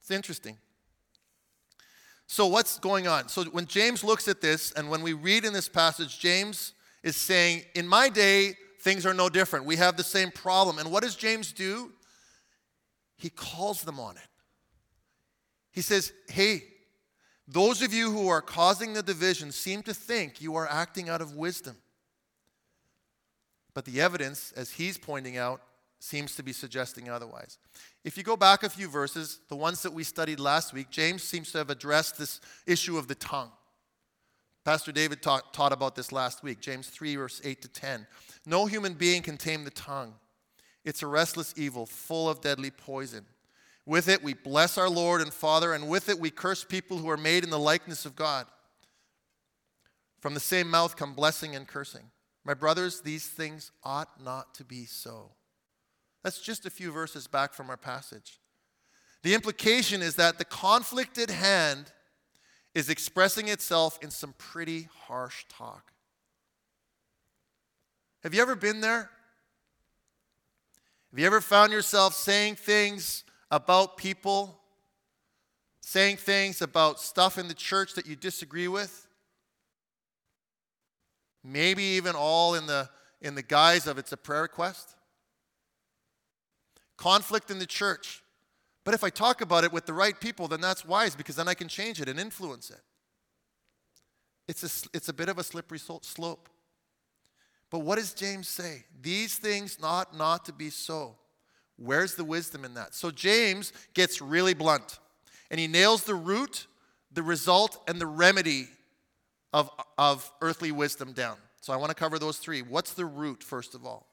It's 0.00 0.10
interesting. 0.10 0.56
So, 2.26 2.46
what's 2.46 2.78
going 2.78 3.06
on? 3.06 3.28
So, 3.28 3.44
when 3.44 3.66
James 3.66 4.02
looks 4.02 4.26
at 4.26 4.40
this, 4.40 4.72
and 4.72 4.88
when 4.88 5.02
we 5.02 5.12
read 5.12 5.44
in 5.44 5.52
this 5.52 5.68
passage, 5.68 6.18
James 6.18 6.72
is 7.02 7.16
saying, 7.16 7.62
In 7.74 7.86
my 7.86 8.08
day, 8.08 8.54
things 8.80 9.06
are 9.06 9.14
no 9.14 9.28
different. 9.28 9.64
We 9.64 9.76
have 9.76 9.96
the 9.96 10.04
same 10.04 10.30
problem. 10.30 10.78
And 10.78 10.90
what 10.90 11.02
does 11.02 11.16
James 11.16 11.52
do? 11.52 11.92
He 13.16 13.30
calls 13.30 13.82
them 13.82 14.00
on 14.00 14.16
it. 14.16 14.28
He 15.70 15.80
says, 15.80 16.12
Hey, 16.28 16.64
those 17.48 17.82
of 17.82 17.92
you 17.92 18.10
who 18.10 18.28
are 18.28 18.40
causing 18.40 18.92
the 18.92 19.02
division 19.02 19.52
seem 19.52 19.82
to 19.82 19.94
think 19.94 20.40
you 20.40 20.56
are 20.56 20.68
acting 20.68 21.08
out 21.08 21.20
of 21.20 21.34
wisdom. 21.34 21.76
But 23.74 23.84
the 23.84 24.00
evidence, 24.00 24.52
as 24.52 24.72
he's 24.72 24.98
pointing 24.98 25.36
out, 25.36 25.62
seems 25.98 26.34
to 26.36 26.42
be 26.42 26.52
suggesting 26.52 27.08
otherwise. 27.08 27.58
If 28.04 28.16
you 28.16 28.24
go 28.24 28.36
back 28.36 28.64
a 28.64 28.68
few 28.68 28.88
verses, 28.88 29.38
the 29.48 29.56
ones 29.56 29.82
that 29.82 29.92
we 29.92 30.02
studied 30.02 30.40
last 30.40 30.72
week, 30.72 30.90
James 30.90 31.22
seems 31.22 31.52
to 31.52 31.58
have 31.58 31.70
addressed 31.70 32.18
this 32.18 32.40
issue 32.66 32.98
of 32.98 33.06
the 33.06 33.14
tongue. 33.14 33.52
Pastor 34.64 34.92
David 34.92 35.22
taught, 35.22 35.52
taught 35.52 35.72
about 35.72 35.96
this 35.96 36.12
last 36.12 36.42
week, 36.42 36.60
James 36.60 36.88
3, 36.88 37.16
verse 37.16 37.40
8 37.42 37.62
to 37.62 37.68
10. 37.68 38.06
No 38.46 38.66
human 38.66 38.94
being 38.94 39.22
can 39.22 39.36
tame 39.36 39.64
the 39.64 39.70
tongue. 39.70 40.14
It's 40.84 41.02
a 41.02 41.06
restless 41.06 41.54
evil, 41.56 41.86
full 41.86 42.28
of 42.28 42.40
deadly 42.40 42.70
poison. 42.70 43.26
With 43.84 44.08
it, 44.08 44.22
we 44.22 44.34
bless 44.34 44.78
our 44.78 44.88
Lord 44.88 45.20
and 45.20 45.32
Father, 45.32 45.72
and 45.72 45.88
with 45.88 46.08
it, 46.08 46.18
we 46.18 46.30
curse 46.30 46.62
people 46.64 46.98
who 46.98 47.10
are 47.10 47.16
made 47.16 47.42
in 47.42 47.50
the 47.50 47.58
likeness 47.58 48.06
of 48.06 48.14
God. 48.14 48.46
From 50.20 50.34
the 50.34 50.40
same 50.40 50.70
mouth 50.70 50.96
come 50.96 51.14
blessing 51.14 51.56
and 51.56 51.66
cursing. 51.66 52.10
My 52.44 52.54
brothers, 52.54 53.00
these 53.00 53.26
things 53.26 53.72
ought 53.82 54.22
not 54.22 54.54
to 54.54 54.64
be 54.64 54.84
so. 54.84 55.32
That's 56.22 56.40
just 56.40 56.66
a 56.66 56.70
few 56.70 56.92
verses 56.92 57.26
back 57.26 57.52
from 57.52 57.70
our 57.70 57.76
passage. 57.76 58.38
The 59.24 59.34
implication 59.34 60.02
is 60.02 60.16
that 60.16 60.38
the 60.38 60.44
conflict 60.44 61.18
at 61.18 61.30
hand 61.30 61.92
is 62.74 62.88
expressing 62.88 63.48
itself 63.48 63.98
in 64.02 64.10
some 64.10 64.34
pretty 64.38 64.88
harsh 65.06 65.44
talk. 65.48 65.92
Have 68.22 68.34
you 68.34 68.42
ever 68.42 68.54
been 68.54 68.80
there? 68.80 69.10
Have 71.10 71.18
you 71.18 71.26
ever 71.26 71.40
found 71.40 71.72
yourself 71.72 72.14
saying 72.14 72.54
things 72.54 73.24
about 73.52 73.98
people, 73.98 74.58
saying 75.82 76.16
things 76.16 76.62
about 76.62 76.98
stuff 76.98 77.36
in 77.36 77.48
the 77.48 77.54
church 77.54 77.92
that 77.94 78.06
you 78.06 78.16
disagree 78.16 78.66
with. 78.66 79.06
Maybe 81.44 81.82
even 81.82 82.14
all 82.16 82.54
in 82.54 82.66
the, 82.66 82.88
in 83.20 83.34
the 83.34 83.42
guise 83.42 83.86
of 83.86 83.98
it's 83.98 84.10
a 84.10 84.16
prayer 84.16 84.42
request. 84.42 84.94
Conflict 86.96 87.50
in 87.50 87.58
the 87.58 87.66
church. 87.66 88.21
But 88.84 88.94
if 88.94 89.04
I 89.04 89.10
talk 89.10 89.40
about 89.40 89.64
it 89.64 89.72
with 89.72 89.86
the 89.86 89.92
right 89.92 90.18
people, 90.18 90.48
then 90.48 90.60
that's 90.60 90.84
wise 90.84 91.14
because 91.14 91.36
then 91.36 91.48
I 91.48 91.54
can 91.54 91.68
change 91.68 92.00
it 92.00 92.08
and 92.08 92.18
influence 92.18 92.70
it. 92.70 92.80
It's 94.48 94.62
a, 94.64 94.88
it's 94.96 95.08
a 95.08 95.12
bit 95.12 95.28
of 95.28 95.38
a 95.38 95.44
slippery 95.44 95.78
slope. 95.78 96.48
But 97.70 97.80
what 97.80 97.96
does 97.96 98.12
James 98.12 98.48
say? 98.48 98.84
These 99.00 99.36
things 99.36 99.80
not 99.80 100.16
not 100.16 100.44
to 100.46 100.52
be 100.52 100.68
so. 100.68 101.16
Where's 101.76 102.16
the 102.16 102.24
wisdom 102.24 102.64
in 102.64 102.74
that? 102.74 102.94
So 102.94 103.10
James 103.10 103.72
gets 103.94 104.20
really 104.20 104.54
blunt 104.54 104.98
and 105.50 105.58
he 105.58 105.66
nails 105.66 106.04
the 106.04 106.14
root, 106.14 106.66
the 107.12 107.22
result, 107.22 107.82
and 107.88 108.00
the 108.00 108.06
remedy 108.06 108.68
of, 109.52 109.70
of 109.96 110.30
earthly 110.40 110.72
wisdom 110.72 111.12
down. 111.12 111.36
So 111.60 111.72
I 111.72 111.76
want 111.76 111.90
to 111.90 111.94
cover 111.94 112.18
those 112.18 112.38
three. 112.38 112.62
What's 112.62 112.92
the 112.92 113.06
root, 113.06 113.42
first 113.42 113.74
of 113.74 113.86
all? 113.86 114.06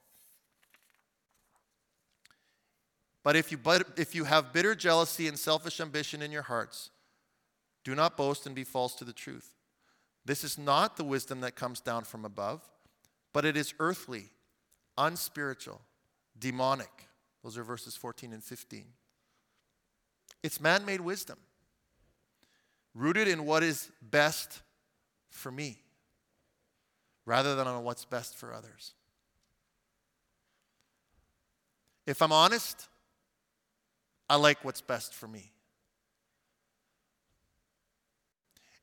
But 3.24 3.36
if 3.36 3.52
you, 3.52 3.58
but 3.58 3.88
if 3.98 4.16
you 4.16 4.24
have 4.24 4.54
bitter 4.54 4.76
jealousy 4.76 5.28
and 5.28 5.38
selfish 5.38 5.80
ambition 5.80 6.22
in 6.22 6.32
your 6.32 6.44
hearts, 6.44 6.90
do 7.84 7.96
not 7.96 8.18
boast 8.18 8.46
and 8.46 8.56
be 8.56 8.64
false 8.64 8.96
to 8.96 9.06
the 9.06 9.14
truth. 9.14 9.54
This 10.26 10.44
is 10.44 10.58
not 10.58 10.98
the 10.98 11.04
wisdom 11.04 11.42
that 11.42 11.56
comes 11.56 11.80
down 11.80 12.04
from 12.04 12.24
above, 12.24 12.62
but 13.34 13.46
it 13.46 13.58
is 13.58 13.74
earthly, 13.80 14.30
unspiritual, 14.98 15.82
demonic. 16.38 17.08
Those 17.44 17.58
are 17.58 17.64
verses 17.64 17.96
14 17.96 18.34
and 18.34 18.44
15. 18.44 18.86
It's 20.44 20.62
man 20.62 20.86
made 20.86 21.02
wisdom, 21.02 21.38
rooted 22.94 23.28
in 23.28 23.46
what 23.46 23.64
is 23.64 23.90
best 24.02 24.62
for 25.30 25.52
me, 25.52 25.82
rather 27.26 27.56
than 27.56 27.68
on 27.68 27.84
what's 27.84 28.06
best 28.06 28.36
for 28.36 28.54
others. 28.54 28.94
If 32.06 32.22
I'm 32.22 32.32
honest, 32.32 32.88
I 34.30 34.36
like 34.36 34.64
what's 34.64 34.82
best 34.82 35.14
for 35.14 35.28
me. 35.28 35.52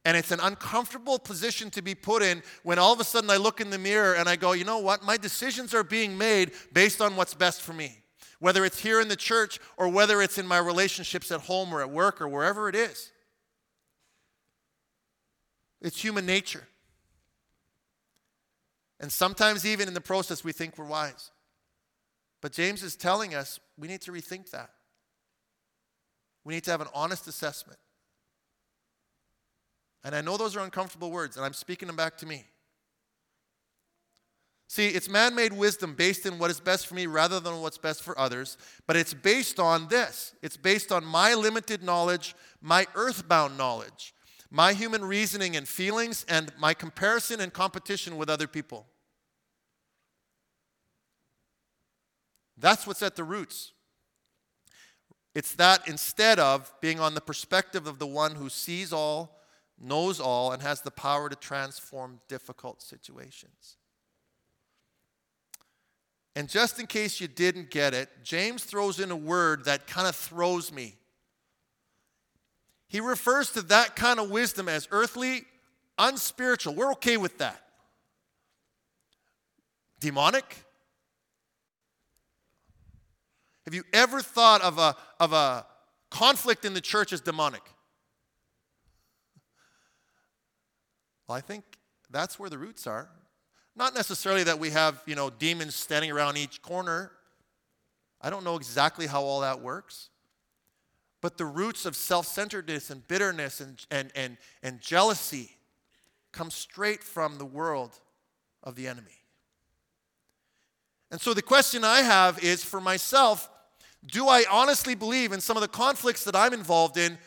And 0.05 0.17
it's 0.17 0.31
an 0.31 0.41
uncomfortable 0.41 1.19
position 1.19 1.71
to 1.71 1.83
be 1.83 1.95
put 1.95 2.23
in 2.23 2.43
when 2.63 2.79
all 2.79 2.93
of 2.93 3.01
a 3.01 3.05
sudden 3.05 3.29
I 3.29 3.39
look 3.39 3.61
in 3.61 3.71
the 3.71 3.79
mirror 3.79 4.15
and 4.15 4.29
I 4.29 4.37
go, 4.37 4.53
you 4.53 4.65
know 4.65 4.79
what? 4.79 5.03
My 5.03 5.17
decisions 5.17 5.75
are 5.75 5.83
being 5.83 6.17
made 6.17 6.53
based 6.73 7.01
on 7.01 7.17
what's 7.17 7.35
best 7.35 7.63
for 7.63 7.73
me 7.73 7.99
whether 8.39 8.65
it's 8.65 8.79
here 8.81 9.01
in 9.01 9.09
the 9.09 9.17
church 9.17 9.59
or 9.77 9.89
whether 9.89 10.21
it's 10.21 10.39
in 10.39 10.47
my 10.47 10.59
relationships 10.59 11.31
at 11.31 11.41
home 11.43 11.73
or 11.73 11.81
at 11.81 11.91
work 11.91 12.21
or 12.21 12.29
wherever 12.29 12.69
it 12.69 12.75
is. 12.75 13.13
It's 15.81 16.01
human 16.03 16.27
nature. 16.27 16.67
And 18.99 19.13
sometimes, 19.13 19.67
even 19.67 19.89
in 19.89 19.95
the 19.95 20.01
process, 20.01 20.43
we 20.43 20.53
think 20.53 20.79
we're 20.79 20.87
wise. 20.87 21.31
But 22.41 22.53
James 22.53 22.83
is 22.83 22.97
telling 22.97 23.35
us 23.35 23.61
we 23.77 23.89
need 23.89 24.01
to 24.03 24.13
rethink 24.13 24.51
that. 24.51 24.71
We 26.47 26.55
need 26.55 26.63
to 26.63 26.71
have 26.71 26.81
an 26.81 26.87
honest 26.95 27.27
assessment. 27.27 27.81
And 30.05 30.15
I 30.15 30.21
know 30.21 30.37
those 30.37 30.55
are 30.55 30.61
uncomfortable 30.61 31.11
words, 31.11 31.37
and 31.37 31.45
I'm 31.45 31.53
speaking 31.53 31.89
them 31.89 31.97
back 31.97 32.17
to 32.19 32.27
me. 32.27 32.45
See, 34.69 34.87
it's 34.87 35.09
man 35.09 35.35
made 35.35 35.53
wisdom 35.53 35.95
based 35.95 36.25
in 36.25 36.39
what 36.39 36.53
is 36.53 36.61
best 36.61 36.87
for 36.87 36.95
me 36.95 37.09
rather 37.09 37.41
than 37.41 37.61
what's 37.63 37.79
best 37.79 38.01
for 38.01 38.17
others, 38.17 38.59
but 38.87 38.95
it's 38.95 39.13
based 39.13 39.59
on 39.59 39.89
this. 39.89 40.37
It's 40.41 40.57
based 40.57 40.93
on 40.93 41.05
my 41.05 41.35
limited 41.35 41.83
knowledge, 41.83 42.37
my 42.61 42.87
earthbound 42.95 43.59
knowledge, 43.59 44.15
my 44.49 44.73
human 44.73 45.05
reasoning 45.05 45.57
and 45.57 45.67
feelings, 45.67 46.25
and 46.29 46.53
my 46.61 46.75
comparison 46.75 47.41
and 47.41 47.53
competition 47.53 48.17
with 48.17 48.31
other 48.31 48.47
people. 48.47 48.87
That's 52.57 52.87
what's 52.87 53.03
at 53.03 53.17
the 53.17 53.25
roots. 53.25 53.73
It's 55.37 55.55
that 55.57 55.87
instead 55.87 56.39
of 56.39 56.73
being 56.81 56.99
on 56.99 57.13
the 57.13 57.21
perspective 57.21 57.87
of 57.87 57.99
the 57.99 58.07
one 58.07 58.37
who 58.37 58.49
sees 58.49 58.91
all, 58.91 59.39
knows 59.79 60.19
all, 60.19 60.51
and 60.53 60.63
has 60.63 60.81
the 60.81 60.91
power 60.91 61.29
to 61.29 61.37
transform 61.37 62.21
difficult 62.27 62.81
situations. 62.81 63.77
And 66.35 66.49
just 66.49 66.81
in 66.81 66.87
case 66.87 67.21
you 67.21 67.29
didn't 67.29 67.71
get 67.71 67.93
it, 67.93 68.09
James 68.25 68.65
throws 68.65 68.99
in 68.99 69.11
a 69.11 69.17
word 69.17 69.67
that 69.67 69.87
kind 69.87 70.09
of 70.09 70.17
throws 70.17 70.73
me. 70.73 70.95
He 72.89 73.01
refers 73.01 73.51
to 73.51 73.63
that 73.63 73.95
kind 73.95 74.19
of 74.19 74.31
wisdom 74.31 74.71
as 74.71 74.89
earthly, 74.91 75.45
unspiritual. 75.99 76.75
We're 76.75 76.93
okay 76.93 77.19
with 77.19 77.37
that. 77.37 77.63
Demonic? 80.01 80.65
Have 83.67 83.75
you 83.75 83.83
ever 83.93 84.21
thought 84.23 84.63
of 84.63 84.79
a, 84.79 84.97
of 85.19 85.33
a 85.33 85.67
conflict 86.09 86.65
in 86.65 86.73
the 86.73 86.81
church 86.81 87.13
as 87.13 87.21
demonic? 87.21 87.63
Well, 91.27 91.37
I 91.37 91.41
think 91.41 91.65
that's 92.09 92.39
where 92.39 92.49
the 92.49 92.59
roots 92.59 92.87
are. 92.87 93.09
Not 93.75 93.93
necessarily 93.93 94.45
that 94.45 94.61
we 94.61 94.71
have, 94.71 95.03
you 95.05 95.17
know, 95.17 95.31
demons 95.31 95.75
standing 95.75 96.13
around 96.13 96.39
each 96.39 96.63
corner. 96.63 97.11
I 98.23 98.31
don't 98.31 98.45
know 98.45 98.55
exactly 98.55 99.09
how 99.09 99.23
all 99.23 99.41
that 99.41 99.61
works. 99.61 100.11
But 101.21 101.37
the 101.37 101.45
roots 101.45 101.87
of 101.87 101.97
self 101.97 102.27
centeredness 102.27 102.91
and 102.91 103.07
bitterness 103.09 103.61
and, 103.61 103.85
and, 103.91 104.13
and, 104.15 104.37
and 104.63 104.81
jealousy 104.81 105.57
come 106.31 106.53
straight 106.53 107.03
from 107.03 107.39
the 107.39 107.45
world 107.45 107.99
of 108.63 108.77
the 108.77 108.87
enemy. 108.87 109.25
And 111.11 111.21
so 111.21 111.35
the 111.35 111.43
question 111.43 111.83
I 111.83 112.03
have 112.03 112.43
is 112.45 112.63
for 112.63 112.81
myself 112.81 113.51
do 114.07 114.29
I 114.29 114.45
honestly 114.51 114.95
believe 114.95 115.33
in 115.33 115.41
some 115.41 115.57
of 115.57 115.61
the 115.61 115.69
conflicts 115.69 116.25
that 116.25 116.37
I'm 116.37 116.53
involved 116.53 116.97
in 116.97 117.19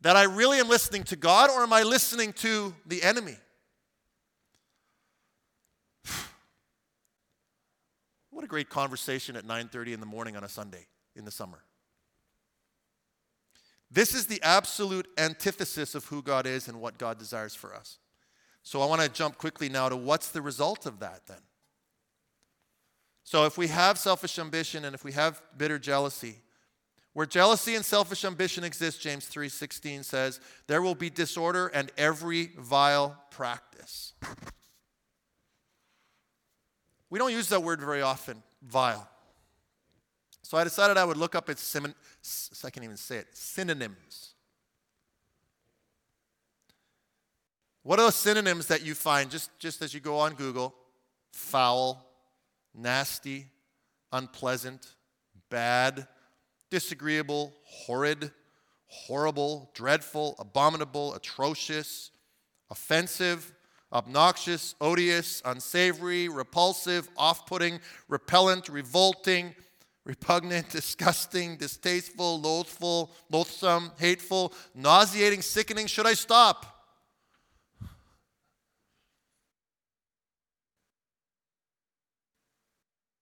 that 0.00 0.16
I 0.16 0.22
really 0.24 0.58
am 0.58 0.68
listening 0.68 1.02
to 1.04 1.16
God 1.16 1.50
or 1.50 1.62
am 1.62 1.72
I 1.72 1.82
listening 1.82 2.32
to 2.34 2.74
the 2.86 3.02
enemy? 3.02 3.36
what 8.30 8.44
a 8.44 8.48
great 8.48 8.70
conversation 8.70 9.36
at 9.36 9.44
9:30 9.44 9.94
in 9.94 10.00
the 10.00 10.06
morning 10.06 10.36
on 10.36 10.44
a 10.44 10.48
Sunday 10.48 10.86
in 11.16 11.24
the 11.24 11.30
summer. 11.30 11.64
This 13.90 14.14
is 14.14 14.26
the 14.26 14.40
absolute 14.42 15.08
antithesis 15.16 15.94
of 15.94 16.04
who 16.06 16.22
God 16.22 16.46
is 16.46 16.68
and 16.68 16.80
what 16.80 16.98
God 16.98 17.18
desires 17.18 17.54
for 17.54 17.74
us. 17.74 17.98
So 18.62 18.82
I 18.82 18.86
want 18.86 19.00
to 19.00 19.08
jump 19.08 19.38
quickly 19.38 19.70
now 19.70 19.88
to 19.88 19.96
what's 19.96 20.28
the 20.28 20.42
result 20.42 20.84
of 20.84 21.00
that 21.00 21.26
then? 21.26 21.38
So 23.28 23.44
if 23.44 23.58
we 23.58 23.66
have 23.66 23.98
selfish 23.98 24.38
ambition 24.38 24.86
and 24.86 24.94
if 24.94 25.04
we 25.04 25.12
have 25.12 25.42
bitter 25.54 25.78
jealousy, 25.78 26.36
where 27.12 27.26
jealousy 27.26 27.74
and 27.74 27.84
selfish 27.84 28.24
ambition 28.24 28.64
exist, 28.64 29.02
James 29.02 29.28
3:16 29.28 30.02
says, 30.02 30.40
there 30.66 30.80
will 30.80 30.94
be 30.94 31.10
disorder 31.10 31.66
and 31.66 31.92
every 31.98 32.52
vile 32.56 33.22
practice. 33.30 34.14
We 37.10 37.18
don't 37.18 37.32
use 37.32 37.50
that 37.50 37.62
word 37.62 37.80
very 37.80 38.00
often, 38.00 38.42
vile. 38.62 39.06
So 40.40 40.56
I 40.56 40.64
decided 40.64 40.96
I 40.96 41.04
would 41.04 41.18
look 41.18 41.34
up 41.34 41.50
its 41.50 41.62
sim- 41.62 41.94
I 42.64 42.70
can't 42.70 42.84
even 42.84 42.96
say 42.96 43.18
it, 43.18 43.26
synonyms. 43.36 44.32
What 47.82 48.00
are 48.00 48.06
the 48.06 48.12
synonyms 48.12 48.68
that 48.68 48.82
you 48.82 48.94
find 48.94 49.30
just, 49.30 49.50
just 49.58 49.82
as 49.82 49.92
you 49.92 50.00
go 50.00 50.16
on 50.16 50.32
Google? 50.32 50.74
Foul, 51.30 52.07
nasty, 52.74 53.46
unpleasant, 54.12 54.94
bad, 55.50 56.06
disagreeable, 56.70 57.52
horrid, 57.64 58.30
horrible, 58.86 59.70
dreadful, 59.74 60.34
abominable, 60.38 61.14
atrocious, 61.14 62.10
offensive, 62.70 63.52
obnoxious, 63.92 64.74
odious, 64.80 65.42
unsavory, 65.44 66.28
repulsive, 66.28 67.08
off 67.16 67.46
putting, 67.46 67.80
repellent, 68.08 68.68
revolting, 68.68 69.54
repugnant, 70.04 70.68
disgusting, 70.70 71.56
distasteful, 71.56 72.40
loathful, 72.40 73.10
loathsome, 73.30 73.92
hateful, 73.98 74.52
nauseating, 74.74 75.42
sickening. 75.42 75.86
Should 75.86 76.06
I 76.06 76.14
stop? 76.14 76.77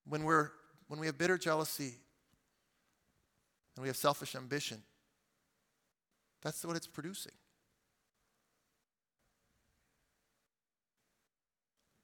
When, 0.09 0.25
we're, 0.25 0.51
when 0.89 1.01
we 1.01 1.07
have 1.07 1.19
bitter 1.19 1.37
jealousy 1.37 1.95
and 3.75 3.83
we 3.83 3.89
have 3.89 3.97
selfish 3.97 4.35
ambition, 4.35 4.83
that's 6.43 6.65
what 6.65 6.77
it's 6.77 6.87
producing. 6.87 7.33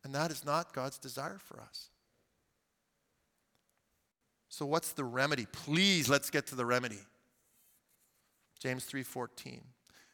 And 0.05 0.15
that 0.15 0.31
is 0.31 0.45
not 0.45 0.73
God's 0.73 0.99
desire 0.99 1.39
for 1.39 1.61
us. 1.61 1.91
So 4.49 4.67
what's 4.67 4.93
the 4.93 5.05
remedy? 5.05 5.47
Please 5.51 6.09
let's 6.09 6.29
get 6.29 6.47
to 6.49 6.55
the 6.55 6.67
remedy. 6.67 6.99
James 8.59 8.85
3:14. 8.85 9.63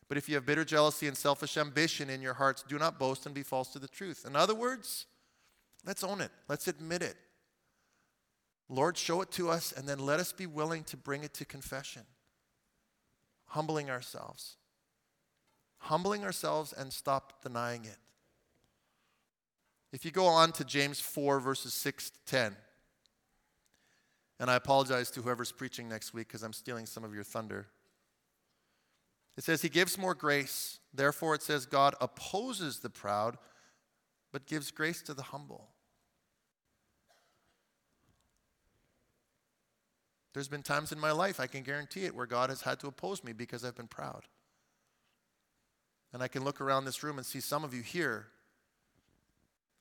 But 0.08 0.16
if 0.16 0.28
you 0.28 0.36
have 0.36 0.46
bitter 0.46 0.64
jealousy 0.64 1.06
and 1.06 1.16
selfish 1.16 1.56
ambition 1.56 2.08
in 2.08 2.22
your 2.22 2.34
hearts, 2.34 2.62
do 2.62 2.78
not 2.78 2.98
boast 2.98 3.26
and 3.26 3.34
be 3.34 3.42
false 3.42 3.72
to 3.72 3.78
the 3.78 3.88
truth. 3.88 4.24
In 4.24 4.36
other 4.36 4.54
words, 4.54 5.06
let's 5.84 6.02
own 6.02 6.20
it. 6.20 6.30
Let's 6.48 6.66
admit 6.66 7.02
it. 7.02 7.16
Lord, 8.68 8.96
show 8.96 9.22
it 9.22 9.30
to 9.32 9.48
us, 9.48 9.72
and 9.72 9.88
then 9.88 9.98
let 9.98 10.20
us 10.20 10.32
be 10.32 10.46
willing 10.46 10.84
to 10.84 10.96
bring 10.96 11.24
it 11.24 11.32
to 11.34 11.44
confession. 11.44 12.02
Humbling 13.46 13.88
ourselves. 13.88 14.56
Humbling 15.78 16.24
ourselves 16.24 16.72
and 16.72 16.92
stop 16.92 17.42
denying 17.42 17.84
it. 17.84 17.96
If 19.92 20.04
you 20.04 20.10
go 20.10 20.26
on 20.26 20.52
to 20.52 20.64
James 20.64 21.00
4, 21.00 21.40
verses 21.40 21.72
6 21.72 22.10
to 22.10 22.18
10, 22.26 22.56
and 24.40 24.50
I 24.50 24.54
apologize 24.54 25.10
to 25.12 25.22
whoever's 25.22 25.50
preaching 25.50 25.88
next 25.88 26.14
week 26.14 26.28
because 26.28 26.42
I'm 26.42 26.52
stealing 26.52 26.86
some 26.86 27.04
of 27.04 27.14
your 27.14 27.24
thunder. 27.24 27.68
It 29.36 29.44
says, 29.44 29.62
He 29.62 29.68
gives 29.68 29.98
more 29.98 30.14
grace. 30.14 30.78
Therefore, 30.92 31.34
it 31.34 31.42
says, 31.42 31.66
God 31.66 31.94
opposes 32.00 32.80
the 32.80 32.90
proud, 32.90 33.38
but 34.32 34.46
gives 34.46 34.70
grace 34.70 35.00
to 35.02 35.14
the 35.14 35.22
humble. 35.22 35.68
There's 40.38 40.46
been 40.46 40.62
times 40.62 40.92
in 40.92 41.00
my 41.00 41.10
life, 41.10 41.40
I 41.40 41.48
can 41.48 41.64
guarantee 41.64 42.04
it, 42.04 42.14
where 42.14 42.24
God 42.24 42.48
has 42.48 42.62
had 42.62 42.78
to 42.78 42.86
oppose 42.86 43.24
me 43.24 43.32
because 43.32 43.64
I've 43.64 43.74
been 43.74 43.88
proud. 43.88 44.22
And 46.12 46.22
I 46.22 46.28
can 46.28 46.44
look 46.44 46.60
around 46.60 46.84
this 46.84 47.02
room 47.02 47.18
and 47.18 47.26
see 47.26 47.40
some 47.40 47.64
of 47.64 47.74
you 47.74 47.82
here 47.82 48.28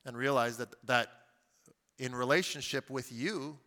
and 0.04 0.18
realize 0.18 0.58
that, 0.58 0.70
that 0.88 1.10
in 2.00 2.16
relationship 2.16 2.90
with 2.90 3.12
you, 3.12 3.60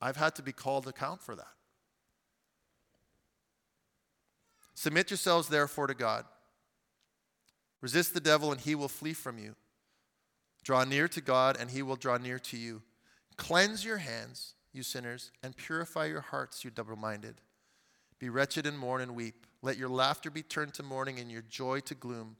I've 0.00 0.16
had 0.16 0.34
to 0.34 0.42
be 0.42 0.50
called 0.50 0.82
to 0.82 0.90
account 0.90 1.22
for 1.22 1.36
that. 1.36 1.54
Submit 4.74 5.12
yourselves, 5.12 5.46
therefore, 5.46 5.86
to 5.86 5.94
God. 5.94 6.24
Resist 7.80 8.14
the 8.14 8.20
devil, 8.20 8.50
and 8.50 8.60
he 8.60 8.74
will 8.74 8.88
flee 8.88 9.12
from 9.12 9.38
you. 9.38 9.54
Draw 10.64 10.82
near 10.86 11.06
to 11.06 11.20
God, 11.20 11.56
and 11.56 11.70
he 11.70 11.82
will 11.82 11.94
draw 11.94 12.16
near 12.16 12.40
to 12.40 12.56
you. 12.56 12.82
Cleanse 13.36 13.84
your 13.84 13.98
hands 13.98 14.55
you 14.76 14.82
sinners, 14.82 15.32
and 15.42 15.56
purify 15.56 16.04
your 16.06 16.20
hearts, 16.20 16.64
you 16.64 16.70
double 16.70 16.96
minded. 16.96 17.40
Be 18.18 18.28
wretched 18.28 18.66
and 18.66 18.78
mourn 18.78 19.00
and 19.00 19.16
weep. 19.16 19.46
Let 19.62 19.76
your 19.76 19.88
laughter 19.88 20.30
be 20.30 20.42
turned 20.42 20.74
to 20.74 20.82
mourning 20.82 21.18
and 21.18 21.30
your 21.30 21.42
joy 21.42 21.80
to 21.80 21.94
gloom. 21.94 22.36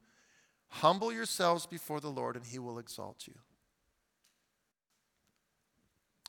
Humble 0.69 1.13
yourselves 1.13 1.67
before 1.67 2.01
the 2.01 2.11
Lord, 2.11 2.37
and 2.37 2.47
he 2.47 2.59
will 2.59 2.79
exalt 2.79 3.27
you. 3.27 3.35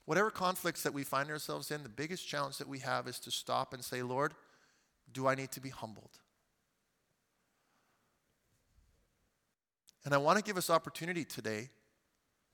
Whatever 0.05 0.31
conflicts 0.31 0.83
that 0.83 0.93
we 0.93 1.03
find 1.03 1.29
ourselves 1.29 1.69
in, 1.69 1.83
the 1.83 1.89
biggest 1.89 2.27
challenge 2.27 2.57
that 2.57 2.67
we 2.67 2.79
have 2.79 3.07
is 3.07 3.19
to 3.19 3.31
stop 3.31 3.73
and 3.73 3.83
say, 3.83 4.01
Lord, 4.01 4.33
do 5.11 5.27
I 5.27 5.35
need 5.35 5.51
to 5.51 5.59
be 5.59 5.69
humbled? 5.69 6.19
And 10.05 10.13
I 10.13 10.17
want 10.17 10.37
to 10.37 10.43
give 10.43 10.55
us 10.55 10.69
opportunity 10.69 11.25
today 11.25 11.69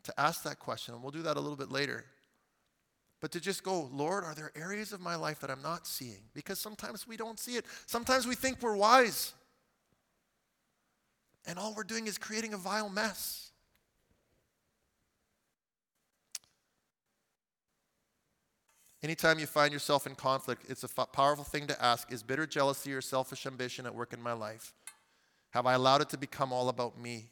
to 0.04 0.20
ask 0.20 0.44
that 0.44 0.58
question, 0.58 0.96
and 0.96 1.04
we'll 1.04 1.12
do 1.12 1.22
that 1.22 1.38
a 1.38 1.40
little 1.40 1.56
bit 1.56 1.72
later 1.72 2.06
but 3.24 3.32
to 3.32 3.40
just 3.40 3.64
go, 3.64 3.90
Lord, 3.94 4.26
are 4.26 4.36
there 4.36 4.52
areas 4.54 4.92
of 4.92 5.00
my 5.00 5.16
life 5.16 5.40
that 5.40 5.50
I'm 5.50 5.62
not 5.62 5.88
seeing? 5.88 6.24
Because 6.34 6.60
sometimes 6.60 7.08
we 7.08 7.16
don't 7.16 7.40
see 7.40 7.56
it. 7.56 7.64
Sometimes 7.86 8.28
we 8.28 8.36
think 8.36 8.62
we're 8.62 8.76
wise. 8.76 9.32
And 11.48 11.58
all 11.58 11.74
we're 11.74 11.86
doing 11.86 12.08
is 12.08 12.18
creating 12.18 12.54
a 12.54 12.58
vile 12.58 12.90
mess. 12.90 13.52
Anytime 19.02 19.40
you 19.40 19.46
find 19.46 19.72
yourself 19.72 20.06
in 20.06 20.16
conflict, 20.16 20.66
it's 20.68 20.84
a 20.84 20.90
f- 20.98 21.14
powerful 21.14 21.46
thing 21.46 21.66
to 21.68 21.82
ask 21.82 22.12
Is 22.12 22.24
bitter 22.24 22.46
jealousy 22.46 22.94
or 22.94 23.00
selfish 23.00 23.46
ambition 23.46 23.86
at 23.86 23.96
work 23.96 24.12
in 24.12 24.22
my 24.22 24.34
life? 24.34 24.74
Have 25.52 25.66
I 25.66 25.76
allowed 25.76 26.02
it 26.02 26.10
to 26.10 26.18
become 26.18 26.52
all 26.52 26.68
about 26.68 27.00
me? 27.00 27.30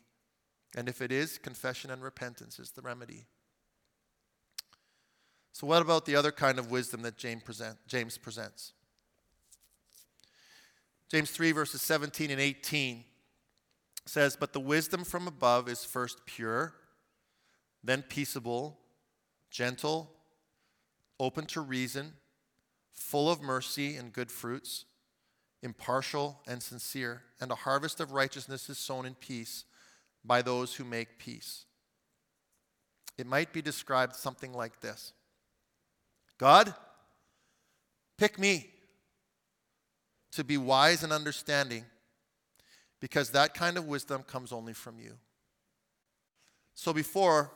And 0.74 0.88
if 0.88 1.02
it 1.02 1.12
is, 1.12 1.38
confession 1.38 1.92
and 1.92 2.02
repentance 2.02 2.60
is 2.60 2.72
the 2.72 2.82
remedy. 2.82 3.26
So, 5.54 5.68
what 5.68 5.82
about 5.82 6.06
the 6.06 6.16
other 6.16 6.32
kind 6.32 6.60
of 6.60 6.72
wisdom 6.72 7.02
that 7.02 7.18
James, 7.18 7.44
present, 7.44 7.78
James 7.88 8.18
presents? 8.18 8.74
James 11.10 11.30
3, 11.30 11.52
verses 11.52 11.82
17 11.82 12.32
and 12.32 12.40
18 12.40 13.04
says, 14.06 14.38
But 14.38 14.54
the 14.54 14.62
wisdom 14.62 15.04
from 15.04 15.28
above 15.28 15.68
is 15.68 15.84
first 15.84 16.26
pure, 16.26 16.74
then 17.84 18.02
peaceable, 18.02 18.80
gentle, 19.50 20.10
open 21.20 21.46
to 21.48 21.62
reason, 21.62 22.14
full 22.94 23.30
of 23.30 23.42
mercy 23.42 23.98
and 23.98 24.14
good 24.14 24.32
fruits, 24.32 24.86
impartial 25.62 26.40
and 26.48 26.64
sincere, 26.64 27.24
and 27.42 27.52
a 27.52 27.56
harvest 27.56 28.00
of 28.00 28.14
righteousness 28.14 28.70
is 28.70 28.78
sown 28.78 29.06
in 29.06 29.16
peace 29.16 29.66
by 30.24 30.42
those 30.42 30.76
who 30.76 30.86
make 30.86 31.20
peace. 31.20 31.66
It 33.18 33.28
might 33.28 33.52
be 33.52 33.62
described 33.62 34.16
something 34.16 34.54
like 34.54 34.80
this 34.80 35.14
God, 36.42 36.74
pick 38.18 38.40
me 38.40 38.66
to 40.32 40.44
be 40.44 40.58
wise 40.58 41.04
and 41.04 41.14
understanding 41.14 41.86
because 43.00 43.30
that 43.30 43.54
kind 43.54 43.78
of 43.78 43.86
wisdom 43.86 44.24
comes 44.24 44.52
only 44.52 44.74
from 44.74 44.98
you. 44.98 45.14
So 46.74 46.94
before, 46.94 47.52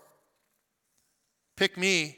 pick 1.55 1.79
me 1.79 2.15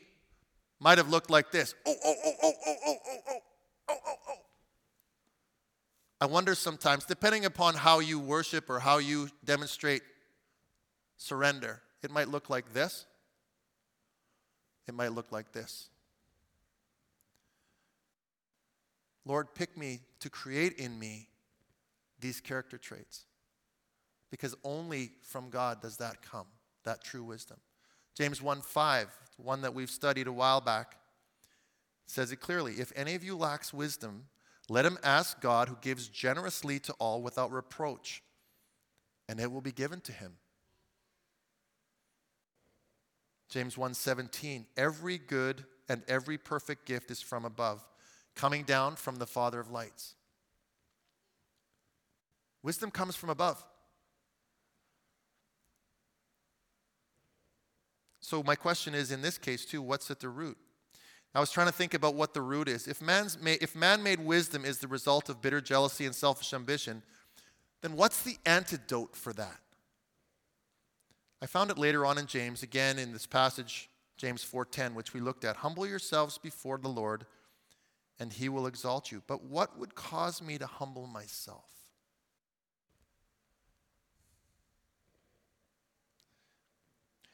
might 0.78 0.98
have 0.98 1.08
looked 1.08 1.30
like 1.30 1.52
this. 1.52 1.74
Oh, 1.86 1.96
oh, 2.04 2.16
oh, 2.26 2.34
oh, 2.44 2.54
oh, 2.66 2.76
oh, 2.86 2.96
oh, 3.08 3.20
oh, 3.30 3.40
oh, 3.88 3.98
oh, 4.06 4.16
oh. 4.28 4.36
I 6.20 6.26
wonder 6.26 6.54
sometimes, 6.54 7.06
depending 7.06 7.46
upon 7.46 7.76
how 7.76 8.00
you 8.00 8.20
worship 8.20 8.70
or 8.70 8.80
how 8.80 8.98
you 8.98 9.30
demonstrate 9.46 10.02
surrender, 11.16 11.82
it 12.04 12.12
might 12.12 12.28
look 12.28 12.50
like 12.50 12.74
this. 12.74 13.06
it 14.86 14.94
might 14.94 15.14
look 15.14 15.32
like 15.32 15.54
this 15.54 15.88
Lord, 19.28 19.54
pick 19.54 19.78
me 19.78 20.00
to 20.22 20.30
create 20.30 20.74
in 20.78 20.98
me 20.98 21.28
these 22.20 22.40
character 22.40 22.78
traits. 22.78 23.26
Because 24.32 24.56
only 24.64 25.12
from 25.22 25.50
God 25.50 25.82
does 25.82 25.98
that 25.98 26.22
come, 26.22 26.48
that 26.84 27.04
true 27.04 27.24
wisdom. 27.24 27.58
James 28.16 28.42
1 28.42 28.62
5, 28.62 29.10
one 29.38 29.62
that 29.62 29.74
we've 29.74 29.90
studied 29.90 30.28
a 30.28 30.32
while 30.32 30.62
back, 30.62 30.96
says 32.06 32.32
it 32.32 32.38
clearly 32.38 32.74
If 32.74 32.92
any 32.96 33.16
of 33.16 33.24
you 33.24 33.38
lacks 33.38 33.74
wisdom, 33.74 34.26
let 34.70 34.86
him 34.86 34.98
ask 35.04 35.40
God, 35.40 35.70
who 35.70 35.78
gives 35.82 36.08
generously 36.08 36.80
to 36.80 36.94
all 36.94 37.22
without 37.22 37.52
reproach, 37.52 38.24
and 39.30 39.40
it 39.40 39.52
will 39.52 39.62
be 39.62 39.72
given 39.72 40.02
to 40.02 40.12
him. 40.12 40.34
James 43.50 43.76
1:17 43.78 44.66
Every 44.76 45.18
good 45.18 45.66
and 45.88 46.04
every 46.08 46.38
perfect 46.38 46.86
gift 46.86 47.12
is 47.12 47.22
from 47.22 47.46
above, 47.46 47.86
coming 48.38 48.64
down 48.64 48.96
from 48.96 49.18
the 49.18 49.26
Father 49.26 49.60
of 49.60 49.70
lights. 49.70 50.16
Wisdom 52.64 52.92
comes 52.92 53.16
from 53.16 53.30
above. 53.30 53.64
So 58.22 58.44
my 58.44 58.56
question 58.56 58.94
is 58.94 59.12
in 59.12 59.22
this 59.22 59.38
case 59.38 59.66
too, 59.66 59.82
what's 59.82 60.12
at 60.12 60.20
the 60.20 60.30
root? 60.30 60.58
I 61.34 61.40
was 61.40 61.52
trying 61.52 61.68
to 61.68 61.74
think 61.74 61.94
about 61.94 62.16
what 62.16 62.34
the 62.34 62.42
root 62.42 62.68
is. 62.68 62.88
If, 62.88 63.02
man's 63.02 63.42
ma- 63.42 63.62
if 63.62 63.76
man-made 63.76 64.20
wisdom 64.20 64.66
is 64.66 64.80
the 64.80 64.88
result 64.88 65.30
of 65.30 65.42
bitter 65.42 65.62
jealousy 65.62 66.06
and 66.06 66.16
selfish 66.16 66.54
ambition, 66.54 67.04
then 67.82 67.96
what's 67.96 68.24
the 68.24 68.38
antidote 68.46 69.16
for 69.16 69.34
that? 69.34 69.60
I 71.42 71.46
found 71.46 71.70
it 71.70 71.78
later 71.78 72.06
on 72.06 72.18
in 72.18 72.26
James, 72.26 72.64
again 72.64 72.98
in 72.98 73.14
this 73.14 73.28
passage, 73.28 73.90
James 74.18 74.44
4:10, 74.44 74.96
which 74.96 75.14
we 75.14 75.20
looked 75.20 75.46
at. 75.46 75.58
Humble 75.58 75.86
yourselves 75.86 76.38
before 76.38 76.80
the 76.80 76.88
Lord, 76.90 77.28
and 78.20 78.34
he 78.34 78.50
will 78.50 78.68
exalt 78.68 79.12
you. 79.12 79.22
But 79.28 79.44
what 79.44 79.78
would 79.78 79.96
cause 79.96 80.42
me 80.42 80.58
to 80.58 80.68
humble 80.68 81.08
myself? 81.08 81.70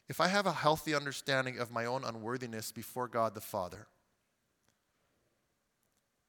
If 0.10 0.20
I 0.20 0.28
have 0.28 0.46
a 0.46 0.52
healthy 0.52 0.94
understanding 0.94 1.58
of 1.58 1.72
my 1.72 1.86
own 1.86 2.04
unworthiness 2.04 2.72
before 2.72 3.08
God 3.08 3.34
the 3.34 3.42
Father, 3.42 3.88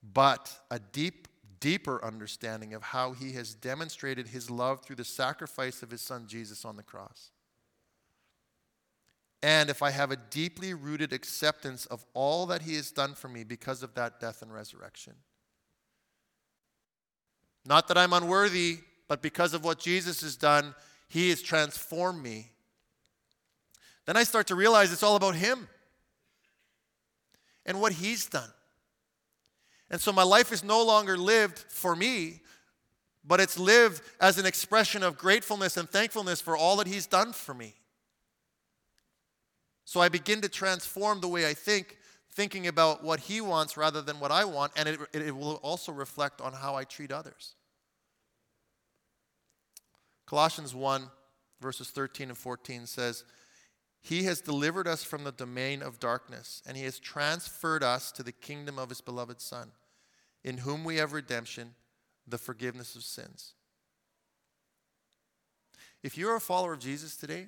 but 0.03 0.61
a 0.71 0.79
deep, 0.79 1.29
deeper 1.61 2.03
understanding 2.05 2.75
of 2.75 2.83
how 2.83 3.13
he 3.13 3.33
has 3.33 3.55
demonstrated 3.55 4.29
his 4.29 4.51
love 4.51 4.83
through 4.83 4.97
the 4.97 5.05
sacrifice 5.05 5.83
of 5.83 5.91
his 5.91 6.01
son 6.01 6.27
Jesus 6.27 6.65
on 6.65 6.77
the 6.77 6.83
cross, 6.83 7.31
and 9.45 9.69
if 9.69 9.83
I 9.83 9.91
have 9.91 10.11
a 10.11 10.17
deeply 10.17 10.73
rooted 10.73 11.13
acceptance 11.13 11.85
of 11.85 12.03
all 12.15 12.47
that 12.47 12.63
He 12.63 12.77
has 12.77 12.91
done 12.91 13.13
for 13.13 13.29
me 13.29 13.45
because 13.45 13.83
of 13.83 13.93
that 13.93 14.19
death 14.19 14.41
and 14.41 14.51
resurrection. 14.51 15.13
Not 17.67 17.89
that 17.89 17.99
I'm 17.99 18.15
unworthy, 18.15 18.79
but 19.07 19.21
because 19.21 19.53
of 19.53 19.63
what 19.63 19.79
Jesus 19.79 20.23
has 20.23 20.37
done, 20.37 20.75
He 21.09 21.29
has 21.29 21.43
transformed 21.43 22.23
me. 22.23 22.53
Then 24.07 24.17
I 24.17 24.23
start 24.23 24.47
to 24.47 24.55
realize 24.55 24.91
it's 24.95 25.03
all 25.03 25.15
about 25.15 25.35
Him 25.35 25.69
and 27.67 27.83
what 27.83 27.93
He's 27.93 28.25
done. 28.25 28.51
And 29.91 30.01
so 30.01 30.11
my 30.11 30.23
life 30.23 30.53
is 30.53 30.65
no 30.65 30.83
longer 30.83 31.19
lived 31.19 31.59
for 31.59 31.95
me, 31.95 32.41
but 33.23 33.41
it's 33.41 33.59
lived 33.59 34.01
as 34.23 34.39
an 34.39 34.47
expression 34.47 35.03
of 35.03 35.19
gratefulness 35.19 35.77
and 35.77 35.87
thankfulness 35.87 36.41
for 36.41 36.57
all 36.57 36.77
that 36.77 36.87
He's 36.87 37.07
done 37.07 37.35
for 37.35 37.53
me. 37.53 37.75
So 39.85 40.01
I 40.01 40.09
begin 40.09 40.41
to 40.41 40.49
transform 40.49 41.21
the 41.21 41.29
way 41.29 41.47
I 41.49 41.55
think, 41.55 41.99
thinking 42.31 42.67
about 42.67 43.05
what 43.05 43.21
He 43.21 43.41
wants 43.41 43.77
rather 43.77 44.01
than 44.03 44.21
what 44.21 44.31
I 44.31 44.45
want, 44.45 44.73
and 44.77 44.89
it, 44.89 45.01
it 45.13 45.37
will 45.37 45.57
also 45.57 45.93
reflect 45.93 46.41
on 46.41 46.53
how 46.53 46.75
I 46.75 46.85
treat 46.85 47.13
others. 47.13 47.55
Colossians 50.27 50.75
1, 50.75 51.11
verses 51.61 51.91
13 51.91 52.29
and 52.31 52.39
14 52.39 52.87
says, 52.87 53.25
He 54.03 54.25
has 54.25 54.41
delivered 54.41 54.89
us 54.89 55.05
from 55.05 55.25
the 55.25 55.33
domain 55.33 55.83
of 55.83 56.01
darkness, 56.01 56.63
and 56.67 56.77
He 56.77 56.85
has 56.85 56.99
transferred 56.99 57.83
us 57.83 58.11
to 58.13 58.23
the 58.23 58.33
kingdom 58.33 58.79
of 58.79 58.89
His 58.89 59.03
beloved 59.03 59.41
Son, 59.41 59.73
in 60.43 60.59
whom 60.59 60.83
we 60.83 60.97
have 60.97 61.13
redemption, 61.13 61.75
the 62.27 62.39
forgiveness 62.39 62.97
of 62.97 63.03
sins. 63.03 63.53
If 66.03 66.19
you're 66.19 66.37
a 66.37 66.41
follower 66.41 66.73
of 66.75 66.81
Jesus 66.81 67.17
today, 67.17 67.47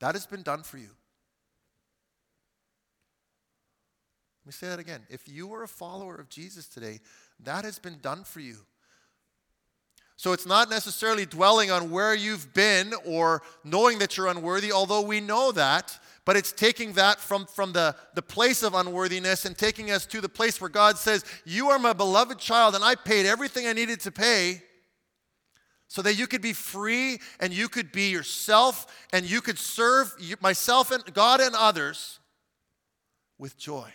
that 0.00 0.14
has 0.14 0.26
been 0.26 0.42
done 0.42 0.62
for 0.62 0.78
you. 0.78 0.90
Let 4.44 4.46
me 4.46 4.52
say 4.52 4.68
that 4.68 4.78
again. 4.78 5.00
If 5.08 5.28
you 5.28 5.52
are 5.54 5.64
a 5.64 5.68
follower 5.68 6.14
of 6.14 6.28
Jesus 6.28 6.68
today, 6.68 7.00
that 7.40 7.64
has 7.64 7.78
been 7.78 7.98
done 8.00 8.22
for 8.22 8.40
you. 8.40 8.58
So 10.18 10.32
it's 10.32 10.46
not 10.46 10.70
necessarily 10.70 11.26
dwelling 11.26 11.70
on 11.70 11.90
where 11.90 12.14
you've 12.14 12.54
been 12.54 12.94
or 13.04 13.42
knowing 13.64 13.98
that 13.98 14.16
you're 14.16 14.28
unworthy, 14.28 14.72
although 14.72 15.02
we 15.02 15.20
know 15.20 15.52
that, 15.52 15.98
but 16.24 16.36
it's 16.36 16.52
taking 16.52 16.92
that 16.94 17.20
from, 17.20 17.44
from 17.46 17.72
the, 17.72 17.94
the 18.14 18.22
place 18.22 18.62
of 18.62 18.74
unworthiness 18.74 19.44
and 19.44 19.58
taking 19.58 19.90
us 19.90 20.06
to 20.06 20.20
the 20.20 20.28
place 20.28 20.60
where 20.60 20.70
God 20.70 20.96
says, 20.96 21.24
You 21.44 21.68
are 21.68 21.78
my 21.78 21.92
beloved 21.92 22.38
child, 22.38 22.74
and 22.74 22.82
I 22.82 22.94
paid 22.94 23.26
everything 23.26 23.66
I 23.66 23.74
needed 23.74 24.00
to 24.00 24.10
pay 24.10 24.62
so 25.96 26.02
that 26.02 26.18
you 26.18 26.26
could 26.26 26.42
be 26.42 26.52
free 26.52 27.18
and 27.40 27.54
you 27.54 27.70
could 27.70 27.90
be 27.90 28.10
yourself 28.10 28.86
and 29.14 29.24
you 29.24 29.40
could 29.40 29.58
serve 29.58 30.14
myself 30.42 30.90
and 30.90 31.02
God 31.14 31.40
and 31.40 31.54
others 31.56 32.20
with 33.38 33.56
joy. 33.56 33.88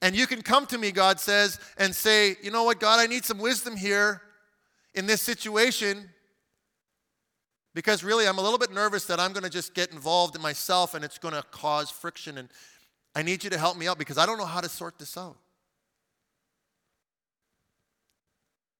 And 0.00 0.14
you 0.14 0.28
can 0.28 0.42
come 0.42 0.64
to 0.66 0.78
me, 0.78 0.92
God 0.92 1.18
says, 1.18 1.58
and 1.76 1.92
say, 1.92 2.36
you 2.40 2.52
know 2.52 2.62
what, 2.62 2.78
God, 2.78 3.00
I 3.00 3.06
need 3.08 3.24
some 3.24 3.38
wisdom 3.38 3.76
here 3.76 4.22
in 4.94 5.06
this 5.06 5.20
situation 5.20 6.08
because 7.74 8.04
really 8.04 8.28
I'm 8.28 8.38
a 8.38 8.42
little 8.42 8.58
bit 8.58 8.70
nervous 8.70 9.06
that 9.06 9.18
I'm 9.18 9.32
going 9.32 9.42
to 9.42 9.50
just 9.50 9.74
get 9.74 9.90
involved 9.90 10.36
in 10.36 10.40
myself 10.40 10.94
and 10.94 11.04
it's 11.04 11.18
going 11.18 11.34
to 11.34 11.42
cause 11.50 11.90
friction. 11.90 12.38
And 12.38 12.48
I 13.16 13.22
need 13.24 13.42
you 13.42 13.50
to 13.50 13.58
help 13.58 13.76
me 13.76 13.88
out 13.88 13.98
because 13.98 14.18
I 14.18 14.26
don't 14.26 14.38
know 14.38 14.44
how 14.44 14.60
to 14.60 14.68
sort 14.68 15.00
this 15.00 15.16
out. 15.16 15.36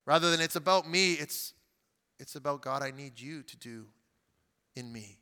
Rather 0.06 0.30
than 0.30 0.40
it's 0.40 0.56
about 0.56 0.88
me, 0.88 1.14
it's, 1.14 1.54
it's 2.18 2.36
about 2.36 2.62
God, 2.62 2.82
I 2.82 2.90
need 2.90 3.20
you 3.20 3.42
to 3.42 3.56
do 3.56 3.86
in 4.76 4.92
me. 4.92 5.18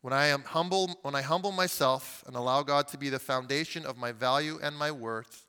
When 0.00 0.12
I 0.12 0.26
am 0.26 0.42
humble, 0.42 0.98
when 1.02 1.14
I 1.14 1.22
humble 1.22 1.52
myself 1.52 2.22
and 2.26 2.36
allow 2.36 2.62
God 2.62 2.86
to 2.88 2.98
be 2.98 3.08
the 3.08 3.18
foundation 3.18 3.84
of 3.84 3.96
my 3.96 4.12
value 4.12 4.58
and 4.62 4.76
my 4.76 4.90
worth, 4.90 5.46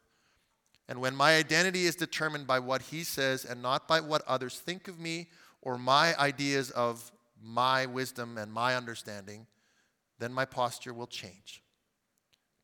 and 0.89 0.99
when 0.99 1.15
my 1.15 1.35
identity 1.35 1.85
is 1.85 1.95
determined 1.95 2.47
by 2.47 2.59
what 2.59 2.81
He 2.81 3.03
says 3.03 3.45
and 3.45 3.61
not 3.61 3.87
by 3.87 3.99
what 3.99 4.23
others 4.27 4.57
think 4.57 4.87
of 4.87 4.99
me 4.99 5.27
or 5.61 5.77
my 5.77 6.17
ideas 6.17 6.71
of 6.71 7.11
my 7.41 7.85
wisdom 7.85 8.37
and 8.37 8.51
my 8.51 8.75
understanding, 8.75 9.45
then 10.17 10.33
my 10.33 10.45
posture 10.45 10.93
will 10.93 11.07
change. 11.07 11.61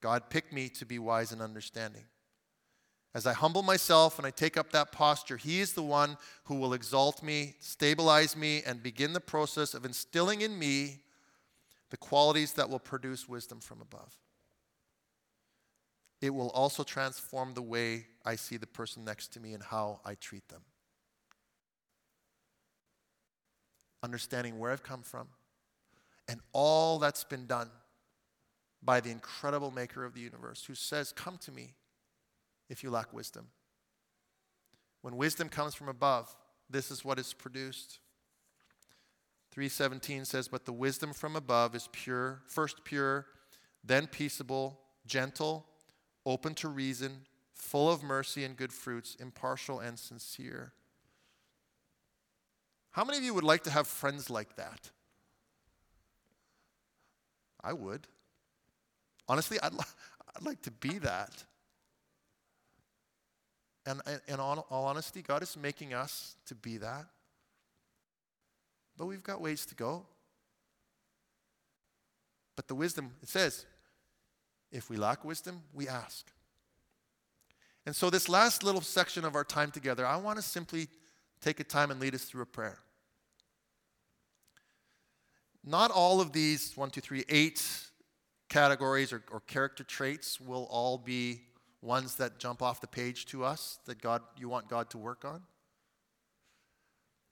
God 0.01 0.29
picked 0.29 0.51
me 0.51 0.69
to 0.69 0.85
be 0.85 0.99
wise 0.99 1.31
and 1.31 1.41
understanding. 1.41 2.05
As 3.15 3.27
I 3.27 3.33
humble 3.33 3.61
myself 3.61 4.17
and 4.17 4.25
I 4.25 4.31
take 4.31 4.57
up 4.57 4.71
that 4.71 4.91
posture, 4.91 5.37
He 5.37 5.59
is 5.59 5.73
the 5.73 5.83
one 5.83 6.17
who 6.45 6.55
will 6.55 6.73
exalt 6.73 7.21
me, 7.21 7.55
stabilize 7.59 8.35
me, 8.35 8.63
and 8.65 8.81
begin 8.81 9.13
the 9.13 9.19
process 9.19 9.73
of 9.73 9.85
instilling 9.85 10.41
in 10.41 10.57
me 10.57 10.99
the 11.91 11.97
qualities 11.97 12.53
that 12.53 12.69
will 12.69 12.79
produce 12.79 13.29
wisdom 13.29 13.59
from 13.59 13.81
above. 13.81 14.17
It 16.21 16.33
will 16.33 16.49
also 16.51 16.83
transform 16.83 17.53
the 17.53 17.61
way 17.61 18.07
I 18.25 18.35
see 18.35 18.57
the 18.57 18.65
person 18.65 19.05
next 19.05 19.33
to 19.33 19.39
me 19.39 19.53
and 19.53 19.61
how 19.61 19.99
I 20.03 20.15
treat 20.15 20.47
them. 20.47 20.61
Understanding 24.01 24.57
where 24.57 24.71
I've 24.71 24.83
come 24.83 25.03
from 25.03 25.27
and 26.27 26.39
all 26.51 26.97
that's 26.97 27.23
been 27.23 27.45
done 27.45 27.69
by 28.81 29.01
the 29.01 29.11
incredible 29.11 29.69
maker 29.69 30.03
of 30.03 30.13
the 30.13 30.21
universe 30.21 30.63
who 30.65 30.75
says, 30.75 31.11
Come 31.11 31.37
to 31.39 31.51
me 31.51 31.73
if 32.69 32.83
you 32.83 32.89
lack 32.89 33.13
wisdom. 33.13 33.47
When 35.01 35.17
wisdom 35.17 35.49
comes 35.49 35.75
from 35.75 35.89
above, 35.89 36.35
this 36.69 36.89
is 36.89 37.03
what 37.03 37.19
is 37.19 37.33
produced. 37.33 37.99
317 39.51 40.25
says, 40.25 40.47
But 40.47 40.65
the 40.65 40.73
wisdom 40.73 41.13
from 41.13 41.35
above 41.35 41.75
is 41.75 41.89
pure, 41.91 42.41
first 42.47 42.83
pure, 42.83 43.27
then 43.83 44.07
peaceable, 44.07 44.79
gentle, 45.05 45.65
open 46.25 46.55
to 46.55 46.69
reason, 46.69 47.21
full 47.53 47.91
of 47.91 48.01
mercy 48.01 48.43
and 48.43 48.57
good 48.57 48.73
fruits, 48.73 49.15
impartial 49.19 49.79
and 49.79 49.99
sincere. 49.99 50.73
How 52.91 53.03
many 53.03 53.17
of 53.17 53.23
you 53.23 53.33
would 53.33 53.43
like 53.43 53.63
to 53.63 53.71
have 53.71 53.87
friends 53.87 54.29
like 54.29 54.55
that? 54.55 54.91
I 57.63 57.73
would. 57.73 58.07
Honestly, 59.27 59.57
I'd, 59.61 59.73
I'd 60.35 60.43
like 60.43 60.61
to 60.63 60.71
be 60.71 60.99
that. 60.99 61.43
And 63.85 64.01
in 64.27 64.39
all, 64.39 64.65
all 64.69 64.85
honesty, 64.85 65.21
God 65.21 65.43
is 65.43 65.57
making 65.57 65.93
us 65.93 66.35
to 66.45 66.55
be 66.55 66.77
that. 66.77 67.05
but 68.97 69.05
we've 69.05 69.23
got 69.23 69.41
ways 69.41 69.65
to 69.65 69.75
go. 69.75 70.05
But 72.55 72.67
the 72.67 72.75
wisdom, 72.75 73.11
it 73.21 73.29
says, 73.29 73.65
if 74.71 74.89
we 74.89 74.97
lack 74.97 75.25
wisdom, 75.25 75.63
we 75.73 75.87
ask. 75.87 76.31
And 77.85 77.95
so, 77.95 78.09
this 78.09 78.29
last 78.29 78.63
little 78.63 78.81
section 78.81 79.25
of 79.25 79.35
our 79.35 79.43
time 79.43 79.71
together, 79.71 80.05
I 80.05 80.15
want 80.15 80.37
to 80.37 80.41
simply 80.41 80.87
take 81.41 81.59
a 81.59 81.63
time 81.63 81.91
and 81.91 81.99
lead 81.99 82.15
us 82.15 82.23
through 82.23 82.43
a 82.43 82.45
prayer. 82.45 82.79
Not 85.65 85.91
all 85.91 86.21
of 86.21 86.31
these, 86.31 86.75
one, 86.75 86.89
two, 86.89 87.01
three, 87.01 87.23
eight 87.27 87.65
categories 88.49 89.11
or, 89.11 89.23
or 89.31 89.41
character 89.41 89.83
traits 89.83 90.39
will 90.39 90.67
all 90.69 90.97
be 90.97 91.41
ones 91.83 92.15
that 92.15 92.39
jump 92.39 92.61
off 92.61 92.81
the 92.81 92.87
page 92.87 93.25
to 93.27 93.43
us 93.43 93.79
that 93.85 94.01
God 94.01 94.21
you 94.37 94.47
want 94.49 94.69
God 94.69 94.89
to 94.91 94.97
work 94.97 95.25
on. 95.25 95.41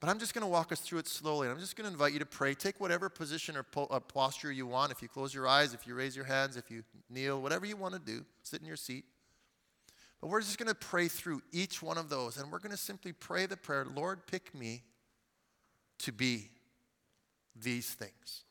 But 0.00 0.10
I'm 0.10 0.18
just 0.18 0.34
going 0.34 0.42
to 0.42 0.48
walk 0.48 0.72
us 0.72 0.80
through 0.80 0.98
it 0.98 1.06
slowly. 1.06 1.48
I'm 1.48 1.60
just 1.60 1.76
going 1.76 1.86
to 1.86 1.92
invite 1.92 2.12
you 2.12 2.18
to 2.18 2.26
pray. 2.26 2.54
Take 2.54 2.80
whatever 2.80 3.08
position 3.08 3.56
or 3.56 3.62
po- 3.62 3.86
uh, 3.86 4.00
posture 4.00 4.50
you 4.50 4.66
want. 4.66 4.90
If 4.90 5.00
you 5.00 5.06
close 5.06 5.32
your 5.32 5.46
eyes, 5.46 5.74
if 5.74 5.86
you 5.86 5.94
raise 5.94 6.16
your 6.16 6.24
hands, 6.24 6.56
if 6.56 6.72
you 6.72 6.82
kneel, 7.08 7.40
whatever 7.40 7.66
you 7.66 7.76
want 7.76 7.94
to 7.94 8.00
do, 8.00 8.24
sit 8.42 8.60
in 8.60 8.66
your 8.66 8.76
seat. 8.76 9.04
But 10.20 10.28
we're 10.28 10.40
just 10.40 10.58
going 10.58 10.68
to 10.68 10.74
pray 10.74 11.06
through 11.06 11.40
each 11.52 11.82
one 11.82 11.98
of 11.98 12.08
those. 12.08 12.36
And 12.36 12.50
we're 12.50 12.58
going 12.58 12.72
to 12.72 12.76
simply 12.76 13.12
pray 13.12 13.46
the 13.46 13.56
prayer 13.56 13.86
Lord, 13.94 14.26
pick 14.26 14.52
me 14.56 14.82
to 16.00 16.10
be 16.10 16.50
these 17.54 17.90
things. 17.90 18.42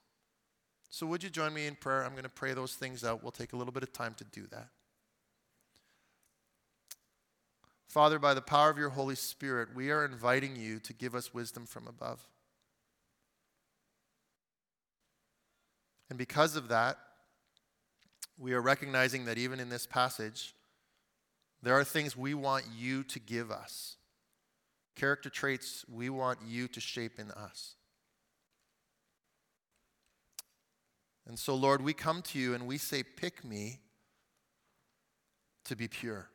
So, 0.90 1.06
would 1.08 1.22
you 1.22 1.30
join 1.30 1.54
me 1.54 1.68
in 1.68 1.76
prayer? 1.76 2.04
I'm 2.04 2.12
going 2.12 2.24
to 2.24 2.30
pray 2.30 2.54
those 2.54 2.76
things 2.76 3.04
out. 3.04 3.24
We'll 3.24 3.32
take 3.32 3.52
a 3.52 3.58
little 3.58 3.74
bit 3.74 3.84
of 3.84 3.92
time 3.92 4.14
to 4.16 4.24
do 4.24 4.48
that. 4.52 4.70
Father, 7.92 8.20
by 8.20 8.34
the 8.34 8.42
power 8.42 8.70
of 8.70 8.78
your 8.78 8.92
Holy 8.92 9.16
Spirit, 9.16 9.76
we 9.76 9.92
are 9.92 10.06
inviting 10.06 10.56
you 10.56 10.80
to 10.80 10.94
give 10.94 11.14
us 11.14 11.34
wisdom 11.34 11.66
from 11.66 11.88
above. 11.88 12.26
And 16.10 16.18
because 16.18 16.56
of 16.56 16.70
that, 16.70 16.98
we 18.40 18.54
are 18.54 18.62
recognizing 18.62 19.26
that 19.26 19.38
even 19.38 19.60
in 19.60 19.68
this 19.68 19.86
passage, 19.86 20.56
there 21.62 21.74
are 21.74 21.84
things 21.84 22.16
we 22.16 22.34
want 22.34 22.64
you 22.74 23.04
to 23.04 23.20
give 23.20 23.52
us, 23.52 23.98
character 24.96 25.30
traits 25.30 25.84
we 25.94 26.10
want 26.10 26.40
you 26.48 26.70
to 26.70 26.80
shape 26.80 27.20
in 27.20 27.30
us. 27.32 27.76
And 31.28 31.38
so, 31.38 31.56
Lord, 31.56 31.82
we 31.82 31.92
come 31.92 32.22
to 32.22 32.40
you 32.40 32.54
and 32.54 32.68
we 32.68 32.78
say, 32.78 33.04
Pick 33.04 33.44
me 33.44 33.82
to 35.66 35.76
be 35.76 35.90
pure 35.90 36.30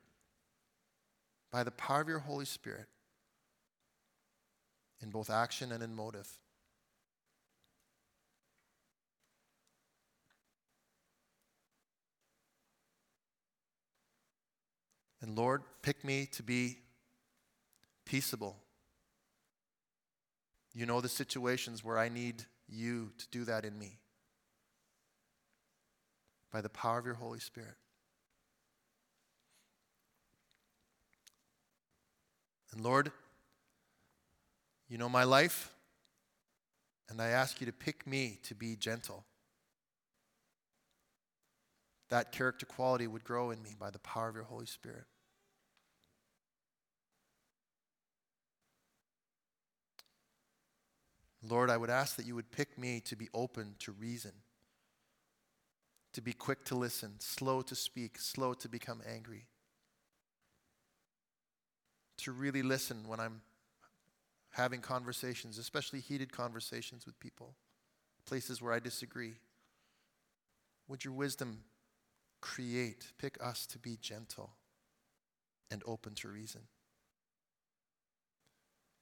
by 1.50 1.64
the 1.64 1.70
power 1.70 2.00
of 2.00 2.09
your 2.09 2.18
Holy 2.18 2.44
Spirit 2.44 2.87
in 5.02 5.11
both 5.11 5.30
action 5.30 5.72
and 5.72 5.82
in 5.82 5.94
motive. 5.94 6.28
And 15.20 15.37
Lord, 15.37 15.62
pick 15.82 16.04
me 16.04 16.26
to 16.32 16.42
be 16.42 16.78
peaceable. 18.04 18.56
You 20.74 20.87
know 20.87 21.00
the 21.00 21.09
situations 21.09 21.82
where 21.82 21.98
I 21.98 22.09
need 22.09 22.44
you 22.68 23.11
to 23.18 23.26
do 23.30 23.44
that 23.44 23.64
in 23.64 23.78
me 23.78 23.98
by 26.52 26.61
the 26.61 26.68
power 26.68 26.98
of 26.98 27.06
your 27.06 27.14
Holy 27.14 27.40
Spirit. 27.40 27.74
And 32.76 32.84
Lord, 32.84 33.10
you 34.86 34.98
know 34.98 35.08
my 35.08 35.24
life, 35.24 35.72
and 37.08 37.22
I 37.22 37.28
ask 37.28 37.58
you 37.58 37.66
to 37.66 37.72
pick 37.72 38.06
me 38.06 38.38
to 38.42 38.54
be 38.54 38.76
gentle. 38.76 39.24
That 42.10 42.32
character 42.32 42.66
quality 42.66 43.06
would 43.06 43.24
grow 43.24 43.50
in 43.50 43.62
me 43.62 43.70
by 43.80 43.88
the 43.88 43.98
power 44.00 44.28
of 44.28 44.34
your 44.34 44.44
Holy 44.44 44.66
Spirit. 44.66 45.04
Lord, 51.42 51.70
I 51.70 51.78
would 51.78 51.88
ask 51.88 52.16
that 52.16 52.26
you 52.26 52.34
would 52.34 52.52
pick 52.52 52.76
me 52.76 53.00
to 53.06 53.16
be 53.16 53.30
open 53.32 53.76
to 53.78 53.92
reason, 53.92 54.32
to 56.12 56.20
be 56.20 56.34
quick 56.34 56.66
to 56.66 56.74
listen, 56.74 57.14
slow 57.20 57.62
to 57.62 57.74
speak, 57.74 58.18
slow 58.18 58.52
to 58.52 58.68
become 58.68 59.00
angry 59.10 59.46
to 62.18 62.33
really 62.33 62.62
listen 62.62 63.07
when 63.07 63.20
I'm 63.20 63.42
having 64.50 64.81
conversations, 64.81 65.59
especially 65.59 66.00
heated 66.00 66.33
conversations 66.33 67.05
with 67.05 67.18
people, 67.20 67.55
places 68.24 68.62
where 68.62 68.72
I 68.72 68.79
disagree. 68.79 69.35
Would 70.88 71.05
your 71.05 71.14
wisdom 71.14 71.64
create, 72.40 73.12
pick 73.18 73.37
us 73.42 73.66
to 73.66 73.79
be 73.79 73.98
gentle 74.00 74.50
and 75.70 75.83
open 75.87 76.14
to 76.16 76.29
reason? 76.29 76.62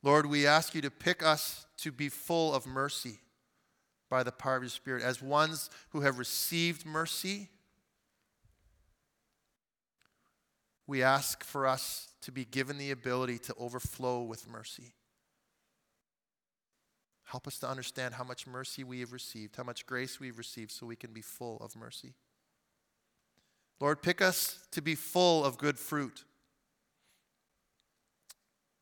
Lord, 0.03 0.27
we 0.27 0.47
ask 0.47 0.75
you 0.75 0.83
to 0.83 0.91
pick 0.91 1.23
us 1.23 1.67
to 1.79 1.91
be 1.91 2.09
full 2.09 2.55
of 2.55 2.67
mercy 2.67 3.21
by 4.11 4.23
the 4.23 4.33
power 4.33 4.57
of 4.57 4.63
your 4.63 4.71
Spirit, 4.71 5.03
as 5.03 5.23
ones 5.23 5.71
who 5.91 6.03
have 6.03 6.19
received 6.19 6.85
mercy. 6.85 7.49
We 10.87 11.03
ask 11.03 11.43
for 11.43 11.67
us 11.67 12.09
to 12.23 12.33
be 12.33 12.45
given 12.45 12.79
the 12.79 12.91
ability 12.91 13.39
to 13.39 13.55
overflow 13.59 14.23
with 14.23 14.49
mercy. 14.49 14.95
Help 17.25 17.47
us 17.47 17.59
to 17.61 17.69
understand 17.69 18.15
how 18.15 18.25
much 18.25 18.47
mercy 18.47 18.85
we 18.85 19.01
have 19.01 19.13
received, 19.13 19.57
how 19.57 19.63
much 19.65 19.87
grace 19.87 20.21
we've 20.21 20.39
received, 20.39 20.71
so 20.71 20.87
we 20.87 20.97
can 20.97 21.13
be 21.13 21.23
full 21.23 21.57
of 21.59 21.75
mercy. 21.75 22.15
Lord, 23.81 24.03
pick 24.03 24.21
us 24.21 24.67
to 24.73 24.83
be 24.83 24.95
full 24.95 25.45
of 25.45 25.59
good 25.59 25.79
fruit. 25.79 26.25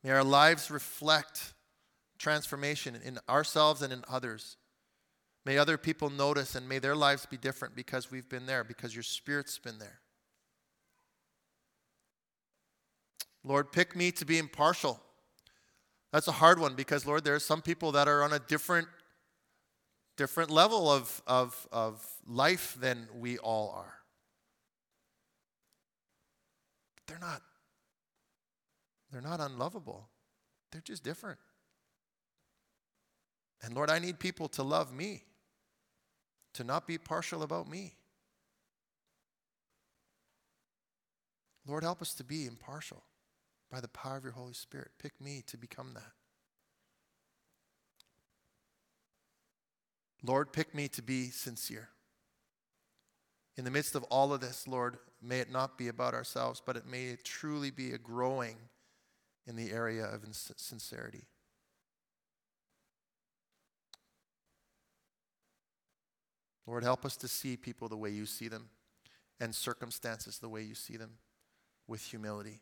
May 0.03 0.11
our 0.11 0.23
lives 0.23 0.69
reflect 0.69 1.53
transformation 2.19 2.97
in 3.03 3.19
ourselves 3.27 3.81
and 3.81 3.91
in 3.91 4.03
others. 4.09 4.57
May 5.45 5.57
other 5.57 5.77
people 5.77 6.09
notice 6.09 6.55
and 6.55 6.67
may 6.67 6.79
their 6.79 6.95
lives 6.95 7.25
be 7.25 7.37
different 7.37 7.75
because 7.75 8.11
we've 8.11 8.29
been 8.29 8.45
there, 8.45 8.63
because 8.63 8.93
your 8.93 9.03
Spirit's 9.03 9.57
been 9.57 9.79
there. 9.79 9.99
Lord, 13.43 13.71
pick 13.71 13.95
me 13.95 14.11
to 14.13 14.25
be 14.25 14.37
impartial. 14.37 14.99
That's 16.11 16.27
a 16.27 16.33
hard 16.33 16.59
one 16.59 16.75
because, 16.75 17.05
Lord, 17.05 17.23
there 17.23 17.35
are 17.35 17.39
some 17.39 17.61
people 17.61 17.91
that 17.93 18.07
are 18.07 18.23
on 18.23 18.31
a 18.33 18.39
different, 18.39 18.87
different 20.15 20.49
level 20.49 20.89
of, 20.89 21.21
of, 21.27 21.67
of 21.71 22.05
life 22.25 22.77
than 22.79 23.07
we 23.13 23.37
all 23.39 23.73
are. 23.75 23.95
They're 27.07 27.19
not. 27.19 27.41
They're 29.11 29.21
not 29.21 29.39
unlovable. 29.41 30.07
They're 30.71 30.81
just 30.81 31.03
different. 31.03 31.39
And 33.61 33.75
Lord, 33.75 33.89
I 33.89 33.99
need 33.99 34.19
people 34.19 34.47
to 34.49 34.63
love 34.63 34.93
me, 34.93 35.23
to 36.53 36.63
not 36.63 36.87
be 36.87 36.97
partial 36.97 37.43
about 37.43 37.69
me. 37.69 37.95
Lord, 41.67 41.83
help 41.83 42.01
us 42.01 42.13
to 42.15 42.23
be 42.23 42.45
impartial 42.45 43.03
by 43.73 43.81
the 43.81 43.87
power 43.87 44.17
of 44.17 44.23
your 44.23 44.33
Holy 44.33 44.53
Spirit. 44.53 44.91
Pick 45.01 45.19
me 45.19 45.43
to 45.47 45.57
become 45.57 45.95
that. 45.95 46.11
Lord, 50.23 50.53
pick 50.53 50.75
me 50.75 50.87
to 50.89 51.01
be 51.01 51.31
sincere. 51.31 51.89
In 53.57 53.65
the 53.65 53.71
midst 53.71 53.95
of 53.95 54.03
all 54.03 54.31
of 54.31 54.41
this, 54.41 54.67
Lord, 54.67 54.97
may 55.23 55.39
it 55.39 55.51
not 55.51 55.75
be 55.75 55.87
about 55.87 56.13
ourselves, 56.13 56.61
but 56.63 56.77
it 56.77 56.85
may 56.85 57.17
truly 57.23 57.71
be 57.71 57.93
a 57.93 57.97
growing 57.97 58.57
in 59.47 59.55
the 59.55 59.71
area 59.71 60.05
of 60.05 60.21
sincerity. 60.31 61.25
Lord, 66.67 66.83
help 66.83 67.05
us 67.05 67.17
to 67.17 67.27
see 67.27 67.57
people 67.57 67.89
the 67.89 67.97
way 67.97 68.11
you 68.11 68.27
see 68.27 68.47
them 68.47 68.69
and 69.39 69.55
circumstances 69.55 70.37
the 70.37 70.47
way 70.47 70.61
you 70.61 70.75
see 70.75 70.95
them 70.95 71.13
with 71.87 72.03
humility. 72.03 72.61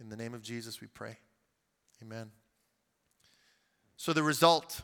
In 0.00 0.08
the 0.08 0.16
name 0.16 0.34
of 0.34 0.42
Jesus, 0.42 0.80
we 0.80 0.86
pray. 0.86 1.18
Amen. 2.02 2.30
So, 3.96 4.12
the 4.12 4.22
result 4.22 4.82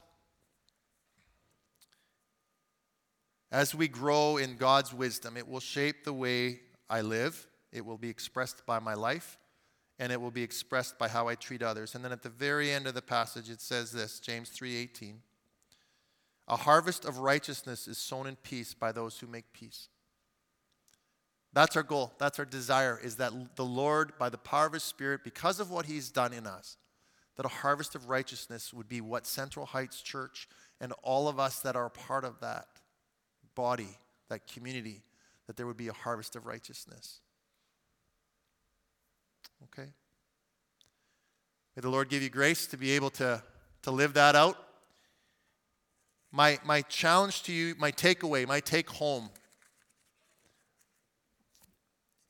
as 3.53 3.73
we 3.73 3.87
grow 3.87 4.37
in 4.37 4.57
God's 4.57 4.93
wisdom, 4.93 5.37
it 5.37 5.47
will 5.47 5.61
shape 5.61 6.03
the 6.03 6.13
way 6.13 6.61
I 6.91 7.03
live, 7.03 7.47
it 7.71 7.87
will 7.87 7.99
be 7.99 8.09
expressed 8.09 8.67
by 8.67 8.81
my 8.81 8.95
life, 8.95 9.39
and 10.01 10.11
it 10.11 10.21
will 10.21 10.33
be 10.33 10.43
expressed 10.43 10.99
by 10.99 11.07
how 11.07 11.29
I 11.29 11.37
treat 11.37 11.63
others. 11.63 11.95
And 11.95 12.05
then 12.05 12.11
at 12.11 12.23
the 12.23 12.29
very 12.29 12.73
end 12.73 12.89
of 12.89 12.95
the 12.95 13.03
passage, 13.03 13.49
it 13.49 13.61
says 13.61 13.93
this 13.93 14.19
James 14.19 14.51
3:18. 14.51 15.23
A 16.49 16.57
harvest 16.57 17.05
of 17.05 17.19
righteousness 17.19 17.87
is 17.87 17.97
sown 17.97 18.27
in 18.27 18.37
peace 18.37 18.75
by 18.75 18.91
those 18.91 19.21
who 19.21 19.27
make 19.29 19.53
peace. 19.53 19.89
That's 21.55 21.77
our 21.77 21.85
goal. 21.85 22.13
That's 22.19 22.39
our 22.41 22.45
desire 22.45 23.01
is 23.03 23.17
that 23.17 23.33
the 23.55 23.65
Lord, 23.65 24.13
by 24.19 24.29
the 24.29 24.39
power 24.39 24.67
of 24.67 24.73
His 24.73 24.83
Spirit, 24.83 25.23
because 25.23 25.61
of 25.61 25.71
what 25.71 25.87
He's 25.87 26.11
done 26.11 26.33
in 26.33 26.47
us, 26.47 26.77
that 27.37 27.47
a 27.47 27.49
harvest 27.49 27.95
of 27.95 28.09
righteousness 28.09 28.75
would 28.75 28.89
be 28.89 29.01
what 29.01 29.27
Central 29.27 29.65
Heights 29.65 30.03
Church 30.03 30.49
and 30.81 30.93
all 31.03 31.29
of 31.29 31.39
us 31.39 31.61
that 31.61 31.77
are 31.77 31.89
part 31.89 32.25
of 32.25 32.41
that 32.41 32.67
body, 33.55 33.99
that 34.29 34.47
community, 34.49 35.03
that 35.47 35.57
there 35.57 35.67
would 35.67 35.77
be 35.77 35.89
a 35.89 35.93
harvest 35.93 36.35
of 36.35 36.45
righteousness. 36.45 37.21
Okay? 39.65 39.91
May 41.77 41.81
the 41.81 41.91
Lord 41.91 42.09
give 42.09 42.23
you 42.23 42.31
grace 42.31 42.67
to 42.69 42.77
be 42.77 42.93
able 42.93 43.11
to, 43.11 43.43
to 43.83 43.91
live 43.91 44.15
that 44.15 44.35
out. 44.35 44.57
My, 46.33 46.59
my 46.65 46.83
challenge 46.83 47.45
to 47.45 47.53
you, 47.53 47.77
my 47.79 47.93
takeaway, 47.93 48.47
my 48.47 48.59
take 48.59 48.91
home. 48.91 49.31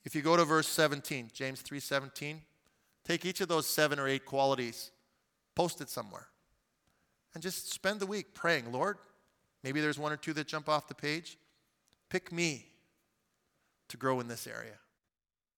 If 0.04 0.14
you 0.14 0.22
go 0.22 0.36
to 0.36 0.44
verse 0.44 0.68
17, 0.68 1.30
James 1.32 1.62
3:17, 1.62 2.42
take 3.04 3.24
each 3.24 3.40
of 3.40 3.48
those 3.48 3.66
seven 3.66 3.98
or 3.98 4.06
eight 4.06 4.26
qualities, 4.26 4.90
post 5.54 5.80
it 5.80 5.88
somewhere, 5.88 6.28
and 7.32 7.42
just 7.42 7.72
spend 7.72 8.00
the 8.00 8.06
week 8.06 8.34
praying, 8.34 8.70
Lord, 8.70 8.98
maybe 9.62 9.80
there's 9.80 9.98
one 9.98 10.12
or 10.12 10.16
two 10.16 10.32
that 10.34 10.46
jump 10.46 10.68
off 10.68 10.88
the 10.88 10.94
page. 10.94 11.38
Pick 12.10 12.30
me 12.30 12.66
to 13.88 13.96
grow 13.96 14.20
in 14.20 14.28
this 14.28 14.46
area. 14.46 14.78